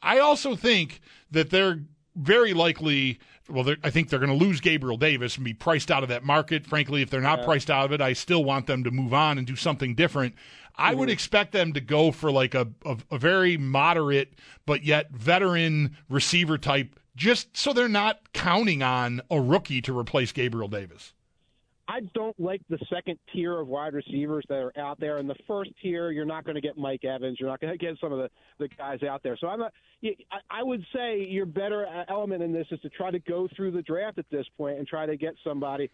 I 0.00 0.18
also 0.18 0.56
think 0.56 1.00
that 1.30 1.50
they're 1.50 1.80
very 2.16 2.54
likely. 2.54 3.18
Well, 3.50 3.74
I 3.82 3.90
think 3.90 4.08
they're 4.08 4.18
going 4.18 4.36
to 4.38 4.44
lose 4.44 4.60
Gabriel 4.60 4.96
Davis 4.96 5.36
and 5.36 5.44
be 5.44 5.54
priced 5.54 5.90
out 5.90 6.02
of 6.02 6.08
that 6.08 6.24
market. 6.24 6.66
Frankly, 6.66 7.02
if 7.02 7.10
they're 7.10 7.20
not 7.20 7.40
yeah. 7.40 7.44
priced 7.44 7.70
out 7.70 7.86
of 7.86 7.92
it, 7.92 8.00
I 8.00 8.12
still 8.12 8.44
want 8.44 8.66
them 8.66 8.84
to 8.84 8.90
move 8.90 9.12
on 9.12 9.38
and 9.38 9.46
do 9.46 9.56
something 9.56 9.94
different. 9.94 10.34
I 10.76 10.94
would 10.94 11.08
mm-hmm. 11.08 11.12
expect 11.12 11.52
them 11.52 11.72
to 11.74 11.80
go 11.80 12.10
for 12.10 12.30
like 12.30 12.54
a, 12.54 12.68
a, 12.84 12.96
a 13.10 13.18
very 13.18 13.56
moderate 13.56 14.34
but 14.66 14.82
yet 14.84 15.10
veteran 15.10 15.96
receiver 16.08 16.56
type, 16.58 16.98
just 17.16 17.56
so 17.56 17.72
they're 17.72 17.88
not 17.88 18.32
counting 18.32 18.82
on 18.82 19.20
a 19.30 19.40
rookie 19.40 19.82
to 19.82 19.98
replace 19.98 20.32
Gabriel 20.32 20.68
Davis. 20.68 21.12
I 21.90 22.02
don't 22.14 22.38
like 22.38 22.62
the 22.70 22.78
second 22.88 23.18
tier 23.32 23.58
of 23.58 23.66
wide 23.66 23.94
receivers 23.94 24.44
that 24.48 24.54
are 24.54 24.72
out 24.78 25.00
there. 25.00 25.18
In 25.18 25.26
the 25.26 25.34
first 25.48 25.72
tier, 25.82 26.12
you're 26.12 26.24
not 26.24 26.44
going 26.44 26.54
to 26.54 26.60
get 26.60 26.78
Mike 26.78 27.04
Evans. 27.04 27.38
You're 27.40 27.48
not 27.48 27.60
going 27.60 27.76
to 27.76 27.84
get 27.84 27.96
some 28.00 28.12
of 28.12 28.18
the, 28.18 28.30
the 28.60 28.68
guys 28.68 29.02
out 29.02 29.24
there. 29.24 29.36
So 29.40 29.48
I'm 29.48 29.58
not. 29.58 29.72
I 30.48 30.62
would 30.62 30.84
say 30.94 31.26
your 31.28 31.46
better 31.46 31.86
element 32.08 32.44
in 32.44 32.52
this 32.52 32.68
is 32.70 32.78
to 32.82 32.90
try 32.90 33.10
to 33.10 33.18
go 33.18 33.48
through 33.56 33.72
the 33.72 33.82
draft 33.82 34.18
at 34.18 34.26
this 34.30 34.46
point 34.56 34.78
and 34.78 34.86
try 34.86 35.04
to 35.04 35.16
get 35.16 35.34
somebody 35.42 35.90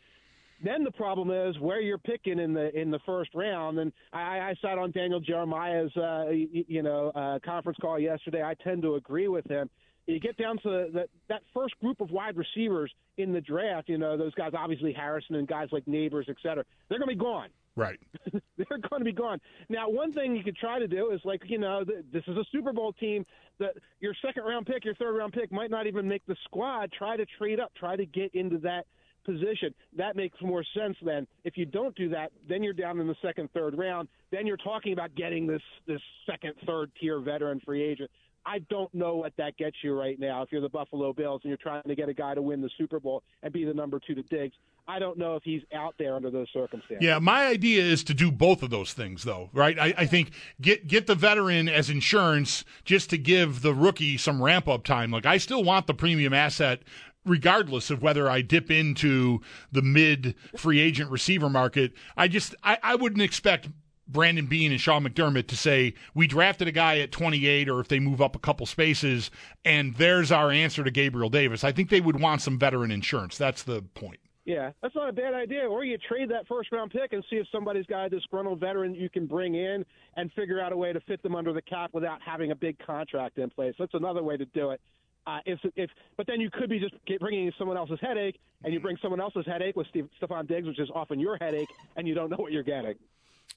then 0.64 0.84
the 0.84 0.90
problem 0.90 1.30
is 1.30 1.58
where 1.60 1.80
you're 1.80 1.98
picking 1.98 2.38
in 2.38 2.54
the 2.54 2.74
in 2.78 2.90
the 2.90 2.98
first 3.04 3.34
round. 3.34 3.78
And 3.78 3.92
I, 4.12 4.38
I 4.38 4.54
sat 4.62 4.78
on 4.78 4.90
Daniel 4.90 5.20
Jeremiah's 5.20 5.94
uh, 5.96 6.30
you 6.30 6.82
know 6.82 7.10
uh, 7.14 7.38
conference 7.44 7.78
call 7.80 7.98
yesterday. 7.98 8.42
I 8.42 8.54
tend 8.64 8.82
to 8.82 8.94
agree 8.94 9.28
with 9.28 9.46
him. 9.50 9.68
You 10.06 10.20
get 10.20 10.36
down 10.36 10.58
to 10.58 10.88
that 10.94 11.08
that 11.28 11.42
first 11.52 11.78
group 11.80 12.00
of 12.00 12.10
wide 12.10 12.36
receivers 12.36 12.92
in 13.18 13.32
the 13.32 13.40
draft. 13.40 13.88
You 13.88 13.98
know 13.98 14.16
those 14.16 14.34
guys, 14.34 14.52
obviously 14.56 14.92
Harrison 14.92 15.34
and 15.34 15.48
guys 15.48 15.68
like 15.72 15.84
Nabers, 15.86 16.28
et 16.28 16.36
cetera. 16.42 16.64
They're 16.88 16.98
going 16.98 17.10
to 17.10 17.16
be 17.16 17.20
gone. 17.20 17.48
Right. 17.74 17.98
They're 18.32 18.78
going 18.88 19.00
to 19.00 19.04
be 19.04 19.12
gone. 19.12 19.38
Now, 19.68 19.90
one 19.90 20.12
thing 20.14 20.34
you 20.34 20.42
could 20.42 20.56
try 20.56 20.78
to 20.78 20.88
do 20.88 21.10
is 21.10 21.20
like, 21.24 21.42
you 21.46 21.58
know, 21.58 21.84
this 21.84 22.22
is 22.26 22.36
a 22.36 22.44
Super 22.50 22.72
Bowl 22.72 22.92
team. 22.94 23.26
That 23.58 23.74
your 24.00 24.14
second 24.24 24.44
round 24.44 24.66
pick, 24.66 24.84
your 24.84 24.94
third 24.94 25.16
round 25.16 25.32
pick 25.32 25.52
might 25.52 25.70
not 25.70 25.86
even 25.86 26.08
make 26.08 26.24
the 26.26 26.36
squad. 26.44 26.90
Try 26.92 27.16
to 27.16 27.26
trade 27.38 27.60
up. 27.60 27.72
Try 27.74 27.96
to 27.96 28.06
get 28.06 28.34
into 28.34 28.58
that 28.58 28.86
position. 29.26 29.74
That 29.96 30.16
makes 30.16 30.40
more 30.40 30.64
sense 30.74 30.96
then. 31.04 31.26
If 31.44 31.58
you 31.58 31.66
don't 31.66 31.94
do 31.96 32.08
that, 32.10 32.32
then 32.48 32.62
you're 32.62 32.72
down 32.72 33.00
in 33.00 33.08
the 33.08 33.16
second, 33.20 33.50
third 33.52 33.76
round. 33.76 34.08
Then 34.30 34.46
you're 34.46 34.56
talking 34.56 34.92
about 34.92 35.14
getting 35.14 35.46
this 35.46 35.62
this 35.86 36.00
second, 36.24 36.54
third 36.66 36.90
tier 36.98 37.20
veteran 37.20 37.60
free 37.64 37.82
agent. 37.82 38.10
I 38.46 38.60
don't 38.70 38.92
know 38.94 39.16
what 39.16 39.32
that 39.38 39.56
gets 39.56 39.76
you 39.82 39.98
right 39.98 40.18
now. 40.18 40.42
If 40.42 40.52
you're 40.52 40.60
the 40.60 40.68
Buffalo 40.68 41.12
Bills 41.12 41.40
and 41.42 41.50
you're 41.50 41.58
trying 41.58 41.82
to 41.82 41.94
get 41.96 42.08
a 42.08 42.14
guy 42.14 42.34
to 42.34 42.40
win 42.40 42.62
the 42.62 42.70
Super 42.78 43.00
Bowl 43.00 43.24
and 43.42 43.52
be 43.52 43.64
the 43.64 43.74
number 43.74 44.00
two 44.06 44.14
to 44.14 44.22
Diggs, 44.22 44.54
I 44.86 45.00
don't 45.00 45.18
know 45.18 45.34
if 45.34 45.42
he's 45.42 45.62
out 45.74 45.96
there 45.98 46.14
under 46.14 46.30
those 46.30 46.46
circumstances. 46.52 47.04
Yeah, 47.04 47.18
my 47.18 47.46
idea 47.46 47.82
is 47.82 48.04
to 48.04 48.14
do 48.14 48.30
both 48.30 48.62
of 48.62 48.70
those 48.70 48.92
things, 48.92 49.24
though, 49.24 49.50
right? 49.52 49.76
I, 49.76 49.94
I 49.98 50.06
think 50.06 50.30
get 50.60 50.86
get 50.86 51.08
the 51.08 51.16
veteran 51.16 51.68
as 51.68 51.90
insurance 51.90 52.64
just 52.84 53.10
to 53.10 53.18
give 53.18 53.62
the 53.62 53.74
rookie 53.74 54.16
some 54.16 54.40
ramp 54.40 54.68
up 54.68 54.84
time. 54.84 55.10
Like 55.10 55.26
I 55.26 55.38
still 55.38 55.64
want 55.64 55.88
the 55.88 55.94
premium 55.94 56.32
asset 56.32 56.82
regardless 57.24 57.90
of 57.90 58.02
whether 58.02 58.30
I 58.30 58.40
dip 58.40 58.70
into 58.70 59.40
the 59.72 59.82
mid 59.82 60.36
free 60.56 60.78
agent 60.78 61.10
receiver 61.10 61.50
market. 61.50 61.92
I 62.16 62.28
just 62.28 62.54
I, 62.62 62.78
I 62.82 62.94
wouldn't 62.94 63.22
expect 63.22 63.68
Brandon 64.08 64.46
Beane 64.46 64.72
and 64.72 64.80
Sean 64.80 65.04
McDermott 65.04 65.48
to 65.48 65.56
say 65.56 65.94
we 66.14 66.26
drafted 66.26 66.68
a 66.68 66.72
guy 66.72 66.98
at 66.98 67.12
28 67.12 67.68
or 67.68 67.80
if 67.80 67.88
they 67.88 67.98
move 67.98 68.20
up 68.20 68.36
a 68.36 68.38
couple 68.38 68.66
spaces 68.66 69.30
and 69.64 69.94
there's 69.96 70.30
our 70.30 70.50
answer 70.50 70.84
to 70.84 70.90
Gabriel 70.90 71.28
Davis. 71.28 71.64
I 71.64 71.72
think 71.72 71.90
they 71.90 72.00
would 72.00 72.20
want 72.20 72.42
some 72.42 72.58
veteran 72.58 72.90
insurance. 72.90 73.36
That's 73.36 73.62
the 73.62 73.82
point. 73.94 74.20
Yeah, 74.44 74.70
that's 74.80 74.94
not 74.94 75.08
a 75.08 75.12
bad 75.12 75.34
idea. 75.34 75.66
Or 75.68 75.84
you 75.84 75.98
trade 75.98 76.30
that 76.30 76.46
first 76.46 76.70
round 76.70 76.92
pick 76.92 77.12
and 77.12 77.24
see 77.28 77.36
if 77.36 77.48
somebody's 77.50 77.86
got 77.86 78.06
a 78.06 78.08
disgruntled 78.08 78.60
veteran 78.60 78.94
you 78.94 79.10
can 79.10 79.26
bring 79.26 79.56
in 79.56 79.84
and 80.16 80.32
figure 80.34 80.60
out 80.60 80.72
a 80.72 80.76
way 80.76 80.92
to 80.92 81.00
fit 81.00 81.20
them 81.24 81.34
under 81.34 81.52
the 81.52 81.62
cap 81.62 81.90
without 81.92 82.22
having 82.22 82.52
a 82.52 82.54
big 82.54 82.78
contract 82.78 83.38
in 83.38 83.50
place. 83.50 83.74
That's 83.76 83.94
another 83.94 84.22
way 84.22 84.36
to 84.36 84.44
do 84.46 84.70
it. 84.70 84.80
Uh, 85.26 85.38
if 85.44 85.58
if 85.74 85.90
but 86.16 86.28
then 86.28 86.40
you 86.40 86.48
could 86.48 86.70
be 86.70 86.78
just 86.78 86.94
bringing 87.18 87.52
someone 87.58 87.76
else's 87.76 87.98
headache, 88.00 88.38
and 88.62 88.72
you 88.72 88.78
bring 88.78 88.96
someone 89.02 89.20
else's 89.20 89.44
headache 89.44 89.74
with 89.74 89.88
Steve, 89.88 90.08
Stefon 90.22 90.46
Diggs, 90.46 90.68
which 90.68 90.78
is 90.78 90.88
often 90.94 91.18
your 91.18 91.36
headache, 91.40 91.68
and 91.96 92.06
you 92.06 92.14
don't 92.14 92.30
know 92.30 92.36
what 92.36 92.52
you're 92.52 92.62
getting. 92.62 92.94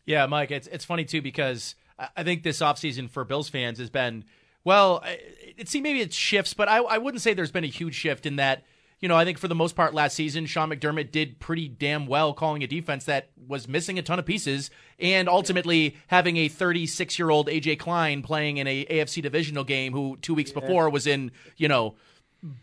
Yeah, 0.10 0.25
Mike, 0.25 0.50
it's 0.50 0.66
it's 0.66 0.86
funny 0.86 1.06
too 1.06 1.22
because 1.22 1.75
I 2.18 2.24
think 2.24 2.42
this 2.42 2.62
offseason 2.62 3.12
for 3.12 3.24
Bills 3.24 3.48
fans 3.48 3.78
has 3.78 3.92
been 3.92 4.25
well. 4.63 5.04
It 5.56 5.70
seems 5.70 5.84
maybe 5.84 6.01
it 6.01 6.12
shifts, 6.12 6.56
but 6.56 6.68
I, 6.68 6.78
I 6.78 6.98
wouldn't 6.98 7.22
say 7.22 7.36
there's 7.36 7.51
been 7.51 7.63
a 7.63 7.68
huge 7.68 7.94
shift 7.94 8.25
in 8.25 8.38
that 8.38 8.63
you 9.00 9.08
know, 9.08 9.16
I 9.16 9.24
think 9.24 9.38
for 9.38 9.48
the 9.48 9.54
most 9.54 9.75
part 9.75 9.94
last 9.94 10.16
season, 10.16 10.48
Sean 10.48 10.72
McDermott 10.72 11.12
did 11.12 11.39
pretty 11.39 11.68
damn 11.68 12.08
well 12.08 12.34
calling 12.34 12.63
a 12.63 12.68
defense 12.68 13.06
that 13.06 13.30
was 13.48 13.68
missing 13.68 14.00
a 14.00 14.01
ton 14.01 14.18
of 14.18 14.25
pieces 14.25 14.72
and 14.98 15.30
ultimately 15.30 15.96
having 16.08 16.38
a 16.38 16.48
36 16.48 17.20
year 17.20 17.30
old 17.30 17.48
AJ 17.48 17.78
Klein 17.78 18.24
playing 18.24 18.58
in 18.58 18.66
a 18.66 18.86
AFC 18.86 19.22
divisional 19.22 19.63
game 19.63 19.94
who 19.94 20.18
two 20.24 20.34
weeks 20.34 20.51
yeah. 20.51 20.60
before 20.60 20.89
was 20.89 21.06
in, 21.06 21.32
you 21.56 21.68
know, 21.68 21.96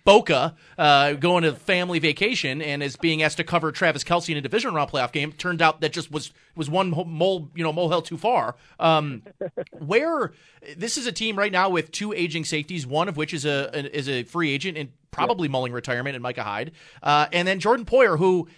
Boca 0.04 0.54
uh, 0.78 1.12
going 1.14 1.42
to 1.42 1.52
family 1.52 1.99
vacation 1.99 2.62
and 2.62 2.83
is 2.83 2.97
being 2.97 3.23
asked 3.23 3.37
to 3.37 3.45
cover 3.45 3.73
Travis 3.73 4.04
Kelce 4.04 4.30
in 4.30 4.37
a 4.37 4.40
division 4.40 4.73
round 4.73 4.90
playoff 4.90 5.12
game. 5.12 5.33
Turned 5.33 5.61
out 5.61 5.80
that 5.83 5.92
just 5.92 6.11
was 6.11 6.33
was 6.54 6.71
one 6.71 6.90
mole 6.90 7.50
you 7.54 7.62
know 7.62 7.73
molehill 7.73 8.02
too 8.02 8.16
far. 8.16 8.56
Um, 8.80 9.23
where 9.73 10.33
this 10.76 10.97
is 10.97 11.06
a 11.06 11.12
team 11.12 11.37
right 11.37 11.52
now 11.52 11.68
with 11.68 11.92
two 11.92 12.12
aging 12.14 12.45
safeties, 12.45 12.87
one 12.87 13.09
of 13.09 13.16
which 13.16 13.35
is 13.35 13.45
a, 13.45 13.71
a 13.75 13.97
is 13.97 14.09
a 14.09 14.23
free 14.25 14.50
agent 14.50 14.78
and 14.78 14.90
probably 15.11 15.49
mulling 15.49 15.73
retirement, 15.73 16.14
and 16.16 16.23
Micah 16.23 16.42
Hyde, 16.42 16.73
uh, 17.02 17.26
and 17.33 17.47
then 17.47 17.61
Jordan 17.61 17.85
Poyer 17.85 18.18
who 18.18 18.49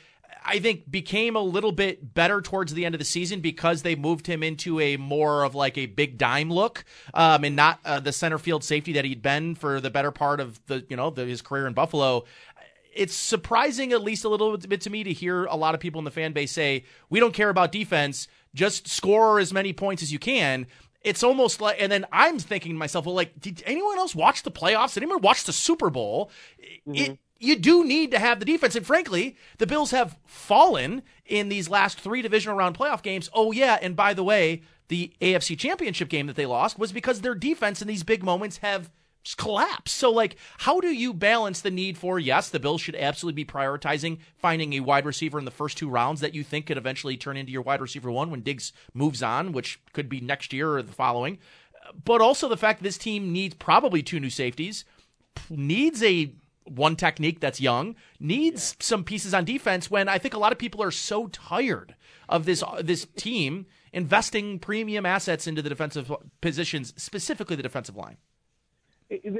I 0.48 0.58
think 0.60 0.90
became 0.90 1.36
a 1.36 1.40
little 1.40 1.72
bit 1.72 2.14
better 2.14 2.40
towards 2.40 2.72
the 2.72 2.86
end 2.86 2.94
of 2.94 2.98
the 2.98 3.04
season 3.04 3.40
because 3.40 3.82
they 3.82 3.94
moved 3.94 4.26
him 4.26 4.42
into 4.42 4.80
a 4.80 4.96
more 4.96 5.44
of 5.44 5.54
like 5.54 5.76
a 5.76 5.86
big 5.86 6.16
dime 6.16 6.50
look, 6.50 6.84
um, 7.12 7.44
and 7.44 7.54
not 7.54 7.80
uh, 7.84 8.00
the 8.00 8.12
center 8.12 8.38
field 8.38 8.64
safety 8.64 8.94
that 8.94 9.04
he'd 9.04 9.22
been 9.22 9.54
for 9.54 9.80
the 9.80 9.90
better 9.90 10.10
part 10.10 10.40
of 10.40 10.64
the 10.66 10.84
you 10.88 10.96
know 10.96 11.10
the, 11.10 11.26
his 11.26 11.42
career 11.42 11.66
in 11.66 11.74
Buffalo. 11.74 12.24
It's 12.94 13.14
surprising, 13.14 13.92
at 13.92 14.02
least 14.02 14.24
a 14.24 14.28
little 14.28 14.56
bit 14.56 14.80
to 14.80 14.90
me, 14.90 15.04
to 15.04 15.12
hear 15.12 15.44
a 15.44 15.54
lot 15.54 15.74
of 15.74 15.80
people 15.80 15.98
in 15.98 16.04
the 16.04 16.10
fan 16.10 16.32
base 16.32 16.50
say 16.50 16.84
we 17.10 17.20
don't 17.20 17.34
care 17.34 17.50
about 17.50 17.70
defense, 17.70 18.26
just 18.54 18.88
score 18.88 19.38
as 19.38 19.52
many 19.52 19.72
points 19.72 20.02
as 20.02 20.10
you 20.10 20.18
can 20.18 20.66
it's 21.02 21.22
almost 21.22 21.60
like, 21.60 21.76
and 21.80 21.90
then 21.92 22.04
I'm 22.12 22.38
thinking 22.38 22.72
to 22.72 22.78
myself, 22.78 23.06
well, 23.06 23.14
like, 23.14 23.38
did 23.40 23.62
anyone 23.64 23.98
else 23.98 24.14
watch 24.14 24.42
the 24.42 24.50
playoffs? 24.50 24.94
Did 24.94 25.04
anyone 25.04 25.22
watch 25.22 25.44
the 25.44 25.52
Super 25.52 25.90
Bowl? 25.90 26.30
Mm-hmm. 26.86 27.12
It, 27.12 27.18
you 27.38 27.56
do 27.56 27.84
need 27.84 28.10
to 28.10 28.18
have 28.18 28.40
the 28.40 28.44
defense. 28.44 28.74
And 28.74 28.86
frankly, 28.86 29.36
the 29.58 29.66
Bills 29.66 29.92
have 29.92 30.16
fallen 30.24 31.02
in 31.24 31.48
these 31.48 31.68
last 31.68 32.00
three 32.00 32.22
divisional 32.22 32.56
round 32.56 32.76
playoff 32.76 33.02
games. 33.02 33.30
Oh, 33.32 33.52
yeah. 33.52 33.78
And 33.80 33.94
by 33.94 34.14
the 34.14 34.24
way, 34.24 34.62
the 34.88 35.12
AFC 35.20 35.58
championship 35.58 36.08
game 36.08 36.26
that 36.26 36.36
they 36.36 36.46
lost 36.46 36.78
was 36.78 36.92
because 36.92 37.20
their 37.20 37.34
defense 37.34 37.80
in 37.80 37.88
these 37.88 38.02
big 38.02 38.24
moments 38.24 38.58
have 38.58 38.90
collapse. 39.36 39.92
So, 39.92 40.10
like, 40.10 40.36
how 40.58 40.80
do 40.80 40.88
you 40.88 41.12
balance 41.12 41.60
the 41.60 41.70
need 41.70 41.98
for, 41.98 42.18
yes, 42.18 42.48
the 42.48 42.60
Bills 42.60 42.80
should 42.80 42.96
absolutely 42.96 43.44
be 43.44 43.50
prioritizing 43.50 44.18
finding 44.36 44.72
a 44.72 44.80
wide 44.80 45.04
receiver 45.04 45.38
in 45.38 45.44
the 45.44 45.50
first 45.50 45.76
two 45.76 45.88
rounds 45.88 46.20
that 46.20 46.34
you 46.34 46.42
think 46.42 46.66
could 46.66 46.78
eventually 46.78 47.16
turn 47.16 47.36
into 47.36 47.52
your 47.52 47.62
wide 47.62 47.80
receiver 47.80 48.10
one 48.10 48.30
when 48.30 48.40
Diggs 48.40 48.72
moves 48.94 49.22
on, 49.22 49.52
which 49.52 49.80
could 49.92 50.08
be 50.08 50.20
next 50.20 50.52
year 50.52 50.76
or 50.76 50.82
the 50.82 50.92
following. 50.92 51.38
But 52.04 52.20
also 52.20 52.48
the 52.48 52.56
fact 52.56 52.80
that 52.80 52.84
this 52.84 52.98
team 52.98 53.32
needs 53.32 53.54
probably 53.54 54.02
two 54.02 54.20
new 54.20 54.30
safeties, 54.30 54.84
needs 55.50 56.02
a 56.02 56.32
one 56.68 56.96
technique 56.96 57.40
that's 57.40 57.60
young, 57.60 57.94
needs 58.20 58.76
yeah. 58.78 58.84
some 58.84 59.04
pieces 59.04 59.34
on 59.34 59.44
defense 59.44 59.90
when 59.90 60.08
I 60.08 60.18
think 60.18 60.34
a 60.34 60.38
lot 60.38 60.52
of 60.52 60.58
people 60.58 60.82
are 60.82 60.90
so 60.90 61.26
tired 61.28 61.94
of 62.28 62.44
this 62.44 62.62
uh, 62.62 62.82
this 62.82 63.06
team 63.16 63.66
investing 63.92 64.58
premium 64.58 65.06
assets 65.06 65.46
into 65.46 65.62
the 65.62 65.68
defensive 65.68 66.12
positions, 66.40 66.92
specifically 66.96 67.56
the 67.56 67.62
defensive 67.62 67.96
line 67.96 68.18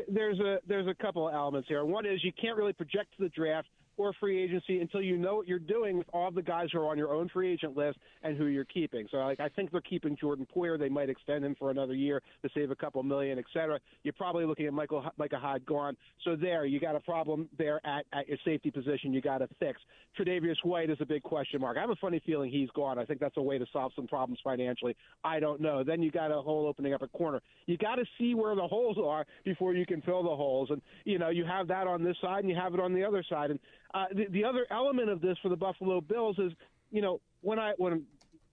there's 0.08 0.40
a 0.40 0.58
there's 0.66 0.87
a 0.87 0.94
couple 0.94 1.28
of 1.28 1.35
elements 1.35 1.68
here. 1.68 1.85
One 1.85 2.06
is 2.06 2.25
you 2.25 2.32
can't 2.32 2.56
really 2.56 2.73
project 2.73 3.14
the 3.18 3.28
draft 3.28 3.68
or 3.99 4.12
free 4.19 4.43
agency 4.43 4.81
until 4.81 5.02
you 5.02 5.17
know 5.17 5.37
what 5.37 5.49
you're 5.49 5.59
doing 5.59 5.99
with 5.99 6.07
all 6.12 6.31
the 6.31 6.43
guys 6.43 6.69
who 6.73 6.78
are 6.78 6.87
on 6.87 6.97
your 6.97 7.12
own 7.12 7.28
free 7.28 7.52
agent 7.52 7.76
list 7.76 7.99
and 8.23 8.37
who 8.37 8.47
you're 8.47 8.64
keeping. 8.64 9.07
So, 9.11 9.19
like, 9.19 9.40
I 9.40 9.49
think 9.49 9.71
they're 9.71 9.81
keeping 9.81 10.17
Jordan 10.17 10.47
Poyer. 10.55 10.78
They 10.78 10.88
might 10.88 11.11
extend 11.11 11.45
him 11.45 11.55
for 11.59 11.71
another 11.71 11.95
year 11.95 12.23
to 12.43 12.49
save 12.55 12.71
a 12.71 12.76
couple 12.76 13.02
million, 13.02 13.38
et 13.38 13.45
cetera. 13.52 13.78
You're 14.05 14.14
probably 14.14 14.45
looking 14.45 14.67
at 14.67 14.73
Michael 14.73 15.05
Micah 15.19 15.38
Hyde 15.38 15.67
gone. 15.67 15.97
So 16.25 16.37
there, 16.37 16.64
you 16.64 16.81
got 16.81 16.97
a 16.97 17.00
problem 17.00 17.49
there 17.59 17.85
at, 17.87 18.07
at 18.12 18.28
your 18.28 18.38
safety 18.45 18.71
position. 18.71 19.12
You 19.12 19.21
got 19.21 19.38
to 19.38 19.49
fix. 19.59 19.81
Tre'Davious 20.19 20.64
White 20.64 20.90
is 20.90 20.99
a 21.00 21.07
big 21.07 21.23
question 21.23 21.61
mark. 21.61 21.76
I 21.76 21.81
have 21.81 21.90
a 21.90 21.97
funny 21.97 22.23
feeling 22.25 22.50
he's 22.50 22.71
gone. 22.71 22.99
I 22.99 23.05
think 23.05 23.21
that's 23.21 23.37
a 23.37 23.43
way 23.43 23.59
to 23.59 23.67
solve 23.73 23.93
some 23.95 24.07
problems 24.07 24.38
financially. 24.43 24.97
I 25.25 25.40
don't 25.40 25.61
know. 25.61 25.85
Then 25.85 26.02
you 26.02 26.11
got 26.11 26.31
a 26.31 26.40
hole 26.40 26.67
opening 26.67 26.95
up 26.95 27.02
a 27.02 27.09
corner. 27.09 27.40
You 27.67 27.76
got 27.76 27.97
to 27.97 28.05
see 28.19 28.35
where 28.35 28.55
the 28.55 28.67
holes 28.67 28.97
are 29.02 29.26
before 29.45 29.75
you 29.75 29.87
can 29.87 30.00
fill 30.02 30.23
the 30.23 30.28
holes. 30.28 30.71
And 30.71 30.81
you 31.05 31.19
know, 31.19 31.31
you 31.31 31.45
have 31.45 31.69
that 31.69 31.87
on 31.87 32.05
this 32.05 32.17
side 32.21 32.40
and 32.40 32.50
you 32.50 32.57
have 32.57 32.75
it 32.75 32.81
on 32.81 32.95
the 32.95 33.05
other 33.05 33.25
side. 33.28 33.50
And 33.50 33.59
uh, 33.95 34.07
the, 34.14 34.26
the 34.30 34.45
other 34.45 34.66
element 34.71 35.09
of 35.09 35.21
this 35.21 35.37
for 35.42 35.49
the 35.49 35.57
Buffalo 35.57 36.00
Bills 36.00 36.38
is, 36.38 36.52
you 36.90 37.02
know, 37.02 37.21
when 37.40 37.59
I 37.59 37.73
when 37.78 38.04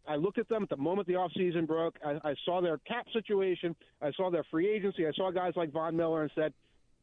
I 0.07 0.15
looked 0.15 0.37
at 0.37 0.47
them 0.47 0.63
at 0.63 0.69
the 0.69 0.77
moment 0.77 1.07
the 1.07 1.13
offseason 1.13 1.67
broke, 1.67 1.97
I, 2.05 2.19
I 2.23 2.35
saw 2.45 2.61
their 2.61 2.77
cap 2.79 3.07
situation, 3.11 3.75
I 4.01 4.11
saw 4.11 4.29
their 4.29 4.43
free 4.51 4.69
agency, 4.69 5.07
I 5.07 5.11
saw 5.13 5.31
guys 5.31 5.53
like 5.55 5.71
Von 5.71 5.95
Miller, 5.95 6.21
and 6.21 6.31
said, 6.35 6.53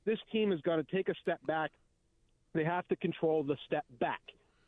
this 0.04 0.18
team 0.30 0.52
is 0.52 0.60
going 0.62 0.84
to 0.84 0.90
take 0.96 1.08
a 1.08 1.14
step 1.20 1.40
back. 1.46 1.70
They 2.54 2.64
have 2.64 2.86
to 2.88 2.96
control 2.96 3.42
the 3.42 3.56
step 3.66 3.84
back. 4.00 4.20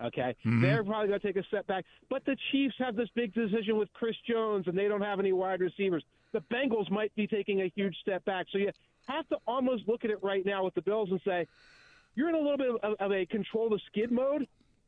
Okay, 0.02 0.34
mm-hmm. 0.44 0.60
they're 0.60 0.82
probably 0.82 1.08
going 1.08 1.20
to 1.20 1.26
take 1.26 1.36
a 1.36 1.46
step 1.46 1.66
back. 1.66 1.84
But 2.10 2.24
the 2.24 2.36
Chiefs 2.50 2.74
have 2.78 2.96
this 2.96 3.08
big 3.14 3.32
decision 3.32 3.76
with 3.76 3.92
Chris 3.92 4.16
Jones, 4.28 4.66
and 4.66 4.76
they 4.76 4.88
don't 4.88 5.02
have 5.02 5.20
any 5.20 5.32
wide 5.32 5.60
receivers. 5.60 6.04
The 6.32 6.40
Bengals 6.52 6.90
might 6.90 7.14
be 7.14 7.28
taking 7.28 7.60
a 7.60 7.72
huge 7.76 7.96
step 8.00 8.24
back. 8.24 8.46
So 8.50 8.58
you 8.58 8.72
have 9.06 9.28
to 9.28 9.36
almost 9.46 9.86
look 9.86 10.04
at 10.04 10.10
it 10.10 10.18
right 10.22 10.44
now 10.44 10.64
with 10.64 10.74
the 10.74 10.82
Bills 10.82 11.10
and 11.10 11.20
say, 11.24 11.46
you're 12.14 12.28
in 12.28 12.34
a 12.34 12.40
little 12.40 12.58
bit 12.58 12.68
of, 12.82 12.94
of 12.98 13.12
a 13.12 13.26
control 13.26 13.68
the 13.68 13.80
skid 13.86 14.10
mode 14.10 14.46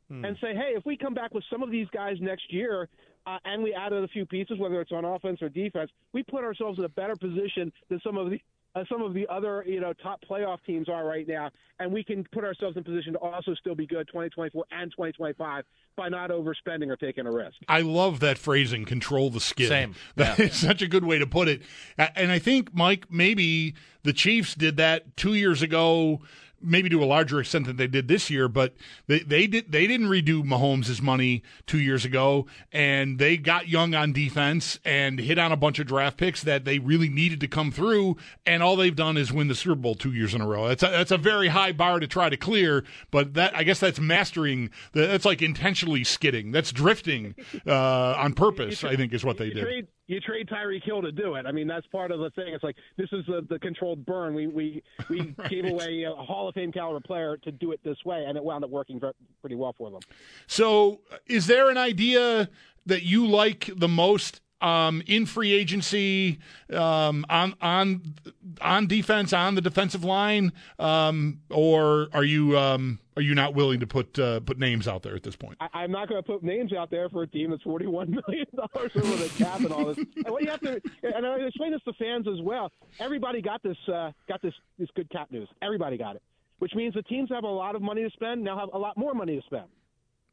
hmm. 0.09 0.25
and 0.25 0.37
say, 0.41 0.53
hey, 0.53 0.73
if 0.75 0.85
we 0.85 0.97
come 0.97 1.13
back 1.13 1.33
with 1.33 1.43
some 1.51 1.63
of 1.63 1.71
these 1.71 1.87
guys 1.93 2.17
next 2.21 2.51
year 2.51 2.89
uh, 3.25 3.37
and 3.45 3.61
we 3.61 3.73
added 3.73 4.03
a 4.03 4.07
few 4.07 4.25
pieces, 4.25 4.57
whether 4.59 4.79
it's 4.81 4.91
on 4.91 5.05
offense 5.05 5.41
or 5.41 5.49
defense, 5.49 5.91
we 6.13 6.23
put 6.23 6.43
ourselves 6.43 6.79
in 6.79 6.85
a 6.85 6.89
better 6.89 7.15
position 7.15 7.71
than 7.89 7.99
some 8.03 8.17
of 8.17 8.29
the 8.29 8.39
uh, 8.75 8.83
some 8.89 9.01
of 9.01 9.13
the 9.13 9.25
other 9.27 9.63
you 9.65 9.79
know 9.79 9.93
top 9.93 10.21
playoff 10.29 10.57
teams 10.65 10.89
are 10.89 11.05
right 11.05 11.27
now, 11.27 11.49
and 11.79 11.91
we 11.91 12.03
can 12.03 12.23
put 12.31 12.43
ourselves 12.43 12.77
in 12.77 12.83
position 12.83 13.13
to 13.13 13.19
also 13.19 13.53
still 13.55 13.75
be 13.75 13.87
good 13.87 14.07
2024 14.07 14.65
and 14.71 14.91
2025 14.91 15.63
by 15.95 16.09
not 16.09 16.29
overspending 16.29 16.89
or 16.89 16.95
taking 16.95 17.25
a 17.25 17.31
risk. 17.31 17.55
I 17.67 17.81
love 17.81 18.19
that 18.19 18.37
phrasing, 18.37 18.85
control 18.85 19.29
the 19.29 19.39
skid. 19.39 19.69
Same. 19.69 19.95
That 20.15 20.37
yeah. 20.37 20.45
is 20.45 20.55
such 20.55 20.81
a 20.81 20.87
good 20.87 21.03
way 21.03 21.17
to 21.19 21.27
put 21.27 21.47
it. 21.47 21.61
And 21.97 22.31
I 22.31 22.39
think 22.39 22.73
Mike, 22.73 23.05
maybe 23.09 23.75
the 24.03 24.13
Chiefs 24.13 24.55
did 24.55 24.77
that 24.77 25.17
two 25.17 25.33
years 25.33 25.61
ago 25.61 26.21
maybe 26.61 26.89
to 26.89 27.03
a 27.03 27.05
larger 27.05 27.39
extent 27.39 27.65
than 27.65 27.75
they 27.75 27.87
did 27.87 28.07
this 28.07 28.29
year, 28.29 28.47
but 28.47 28.73
they, 29.07 29.19
they 29.19 29.47
did 29.47 29.71
they 29.71 29.87
didn't 29.87 30.07
redo 30.07 30.43
Mahomes' 30.43 31.01
money 31.01 31.43
two 31.65 31.79
years 31.79 32.05
ago, 32.05 32.45
and 32.71 33.19
they 33.19 33.37
got 33.37 33.67
young 33.67 33.93
on 33.95 34.13
defense 34.13 34.79
and 34.83 35.19
hit 35.19 35.37
on 35.37 35.51
a 35.51 35.57
bunch 35.57 35.79
of 35.79 35.87
draft 35.87 36.17
picks 36.17 36.43
that 36.43 36.65
they 36.65 36.79
really 36.79 37.09
needed 37.09 37.39
to 37.41 37.47
come 37.47 37.71
through, 37.71 38.17
and 38.45 38.63
all 38.63 38.75
they've 38.75 38.95
done 38.95 39.17
is 39.17 39.31
win 39.31 39.47
the 39.47 39.55
Super 39.55 39.75
Bowl 39.75 39.95
two 39.95 40.13
years 40.13 40.33
in 40.33 40.41
a 40.41 40.47
row. 40.47 40.67
That's 40.67 40.83
a, 40.83 40.87
that's 40.87 41.11
a 41.11 41.17
very 41.17 41.49
high 41.49 41.71
bar 41.71 41.99
to 41.99 42.07
try 42.07 42.29
to 42.29 42.37
clear, 42.37 42.83
but 43.11 43.33
that 43.35 43.55
I 43.55 43.63
guess 43.63 43.79
that's 43.79 43.99
mastering. 43.99 44.69
That's 44.93 45.25
like 45.25 45.41
intentionally 45.41 46.03
skidding. 46.03 46.51
That's 46.51 46.71
drifting 46.71 47.35
uh, 47.65 48.15
on 48.17 48.33
purpose. 48.33 48.83
I 48.83 48.95
think 48.95 49.13
is 49.13 49.25
what 49.25 49.37
they 49.37 49.49
did 49.49 49.87
you 50.07 50.19
trade 50.21 50.47
Tyreek 50.47 50.83
Hill 50.83 51.01
to 51.01 51.11
do 51.11 51.35
it. 51.35 51.45
I 51.45 51.51
mean, 51.51 51.67
that's 51.67 51.85
part 51.87 52.11
of 52.11 52.19
the 52.19 52.29
thing. 52.31 52.53
It's 52.53 52.63
like 52.63 52.77
this 52.97 53.09
is 53.11 53.25
the, 53.25 53.45
the 53.49 53.59
controlled 53.59 54.05
burn. 54.05 54.33
We 54.33 54.47
we 54.47 54.83
we 55.09 55.19
right. 55.37 55.49
gave 55.49 55.65
away 55.65 56.03
a 56.03 56.13
Hall 56.13 56.47
of 56.47 56.55
Fame 56.55 56.71
caliber 56.71 56.99
player 56.99 57.37
to 57.37 57.51
do 57.51 57.71
it 57.71 57.81
this 57.83 57.97
way, 58.05 58.25
and 58.27 58.37
it 58.37 58.43
wound 58.43 58.63
up 58.63 58.69
working 58.69 58.99
pretty 59.41 59.55
well 59.55 59.75
for 59.77 59.91
them. 59.91 60.01
So, 60.47 61.01
is 61.27 61.47
there 61.47 61.69
an 61.69 61.77
idea 61.77 62.49
that 62.85 63.03
you 63.03 63.27
like 63.27 63.69
the 63.75 63.87
most 63.87 64.41
um, 64.61 65.03
in 65.05 65.25
free 65.25 65.53
agency 65.53 66.39
um, 66.71 67.25
on 67.29 67.55
on 67.61 68.15
on 68.61 68.87
defense 68.87 69.33
on 69.33 69.55
the 69.55 69.61
defensive 69.61 70.03
line, 70.03 70.53
um, 70.79 71.41
or 71.49 72.07
are 72.13 72.23
you 72.23 72.57
um, 72.57 72.99
are 73.17 73.21
you 73.21 73.33
not 73.33 73.55
willing 73.55 73.79
to 73.79 73.87
put 73.87 74.17
uh, 74.19 74.39
put 74.41 74.59
names 74.59 74.87
out 74.87 75.01
there 75.01 75.15
at 75.15 75.23
this 75.23 75.35
point? 75.35 75.57
I, 75.59 75.83
am 75.83 75.91
not 75.91 76.07
going 76.07 76.21
to 76.21 76.25
put 76.25 76.43
names 76.43 76.71
out 76.71 76.91
there 76.91 77.09
for 77.09 77.23
a 77.23 77.27
team 77.27 77.49
that's 77.49 77.63
forty 77.63 77.87
one 77.87 78.11
million 78.27 78.45
dollars 78.55 78.91
over 78.95 79.15
the 79.15 79.29
cap 79.37 79.59
and 79.61 79.71
all 79.71 79.85
this. 79.85 79.97
and 79.97 80.29
what 80.29 80.43
you 80.43 80.51
have 80.51 80.61
to, 80.61 80.79
and 81.01 81.25
I 81.25 81.39
explain 81.39 81.71
this 81.71 81.81
to 81.85 81.93
fans 81.93 82.27
as 82.27 82.41
well. 82.43 82.71
Everybody 82.99 83.41
got 83.41 83.63
this 83.63 83.77
uh, 83.91 84.11
got 84.29 84.41
this 84.43 84.53
this 84.77 84.89
good 84.95 85.09
cap 85.09 85.31
news. 85.31 85.49
Everybody 85.63 85.97
got 85.97 86.15
it, 86.15 86.21
which 86.59 86.75
means 86.75 86.93
the 86.93 87.01
teams 87.01 87.29
have 87.31 87.43
a 87.43 87.47
lot 87.47 87.75
of 87.75 87.81
money 87.81 88.03
to 88.03 88.09
spend 88.11 88.43
now 88.43 88.59
have 88.59 88.69
a 88.71 88.77
lot 88.77 88.97
more 88.97 89.15
money 89.15 89.35
to 89.35 89.41
spend. 89.47 89.65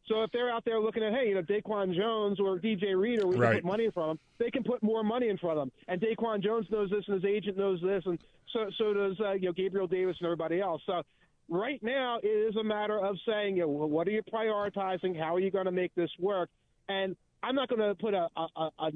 So 0.07 0.23
if 0.23 0.31
they're 0.33 0.51
out 0.51 0.66
there 0.66 0.79
looking 0.81 1.03
at, 1.03 1.14
hey, 1.14 1.29
you 1.29 1.35
know, 1.35 1.40
Daquan 1.40 1.97
Jones 1.97 2.38
or 2.38 2.59
DJ 2.59 2.94
Reader, 2.94 3.27
we 3.27 3.37
right. 3.37 3.53
can 3.53 3.62
put 3.62 3.64
money 3.64 3.87
in 3.87 3.92
front 3.92 4.11
of 4.11 4.16
them. 4.16 4.20
They 4.38 4.51
can 4.51 4.62
put 4.62 4.83
more 4.83 5.03
money 5.03 5.31
in 5.31 5.38
front 5.38 5.59
of 5.59 5.62
them. 5.62 5.73
And 5.88 5.99
Daquan 5.99 6.42
Jones 6.42 6.66
knows 6.70 6.90
this, 6.90 7.05
and 7.07 7.23
his 7.23 7.25
agent 7.25 7.57
knows 7.57 7.81
this, 7.81 8.03
and 8.05 8.18
so 8.53 8.66
so 8.77 8.92
does 8.92 9.18
uh, 9.20 9.33
you 9.33 9.47
know 9.47 9.53
Gabriel 9.53 9.87
Davis 9.87 10.16
and 10.20 10.27
everybody 10.27 10.61
else. 10.61 10.83
So 10.85 11.03
right 11.49 11.83
now, 11.83 12.19
it 12.23 12.27
is 12.27 12.57
a 12.57 12.65
matter 12.65 12.99
of 12.99 13.17
saying, 13.27 13.57
you 13.57 13.63
know, 13.63 13.69
what 13.69 14.09
are 14.09 14.13
you 14.13 14.23
prioritizing? 14.23 15.19
How 15.19 15.35
are 15.35 15.41
you 15.41 15.51
going 15.51 15.67
to 15.67 15.73
make 15.73 15.95
this 15.95 16.11
work? 16.19 16.51
And 16.89 17.17
I'm 17.43 17.55
not 17.55 17.69
going 17.69 17.81
to 17.81 17.95
put 17.95 18.15
a, 18.15 18.29
a, 18.37 18.71
a 18.79 18.91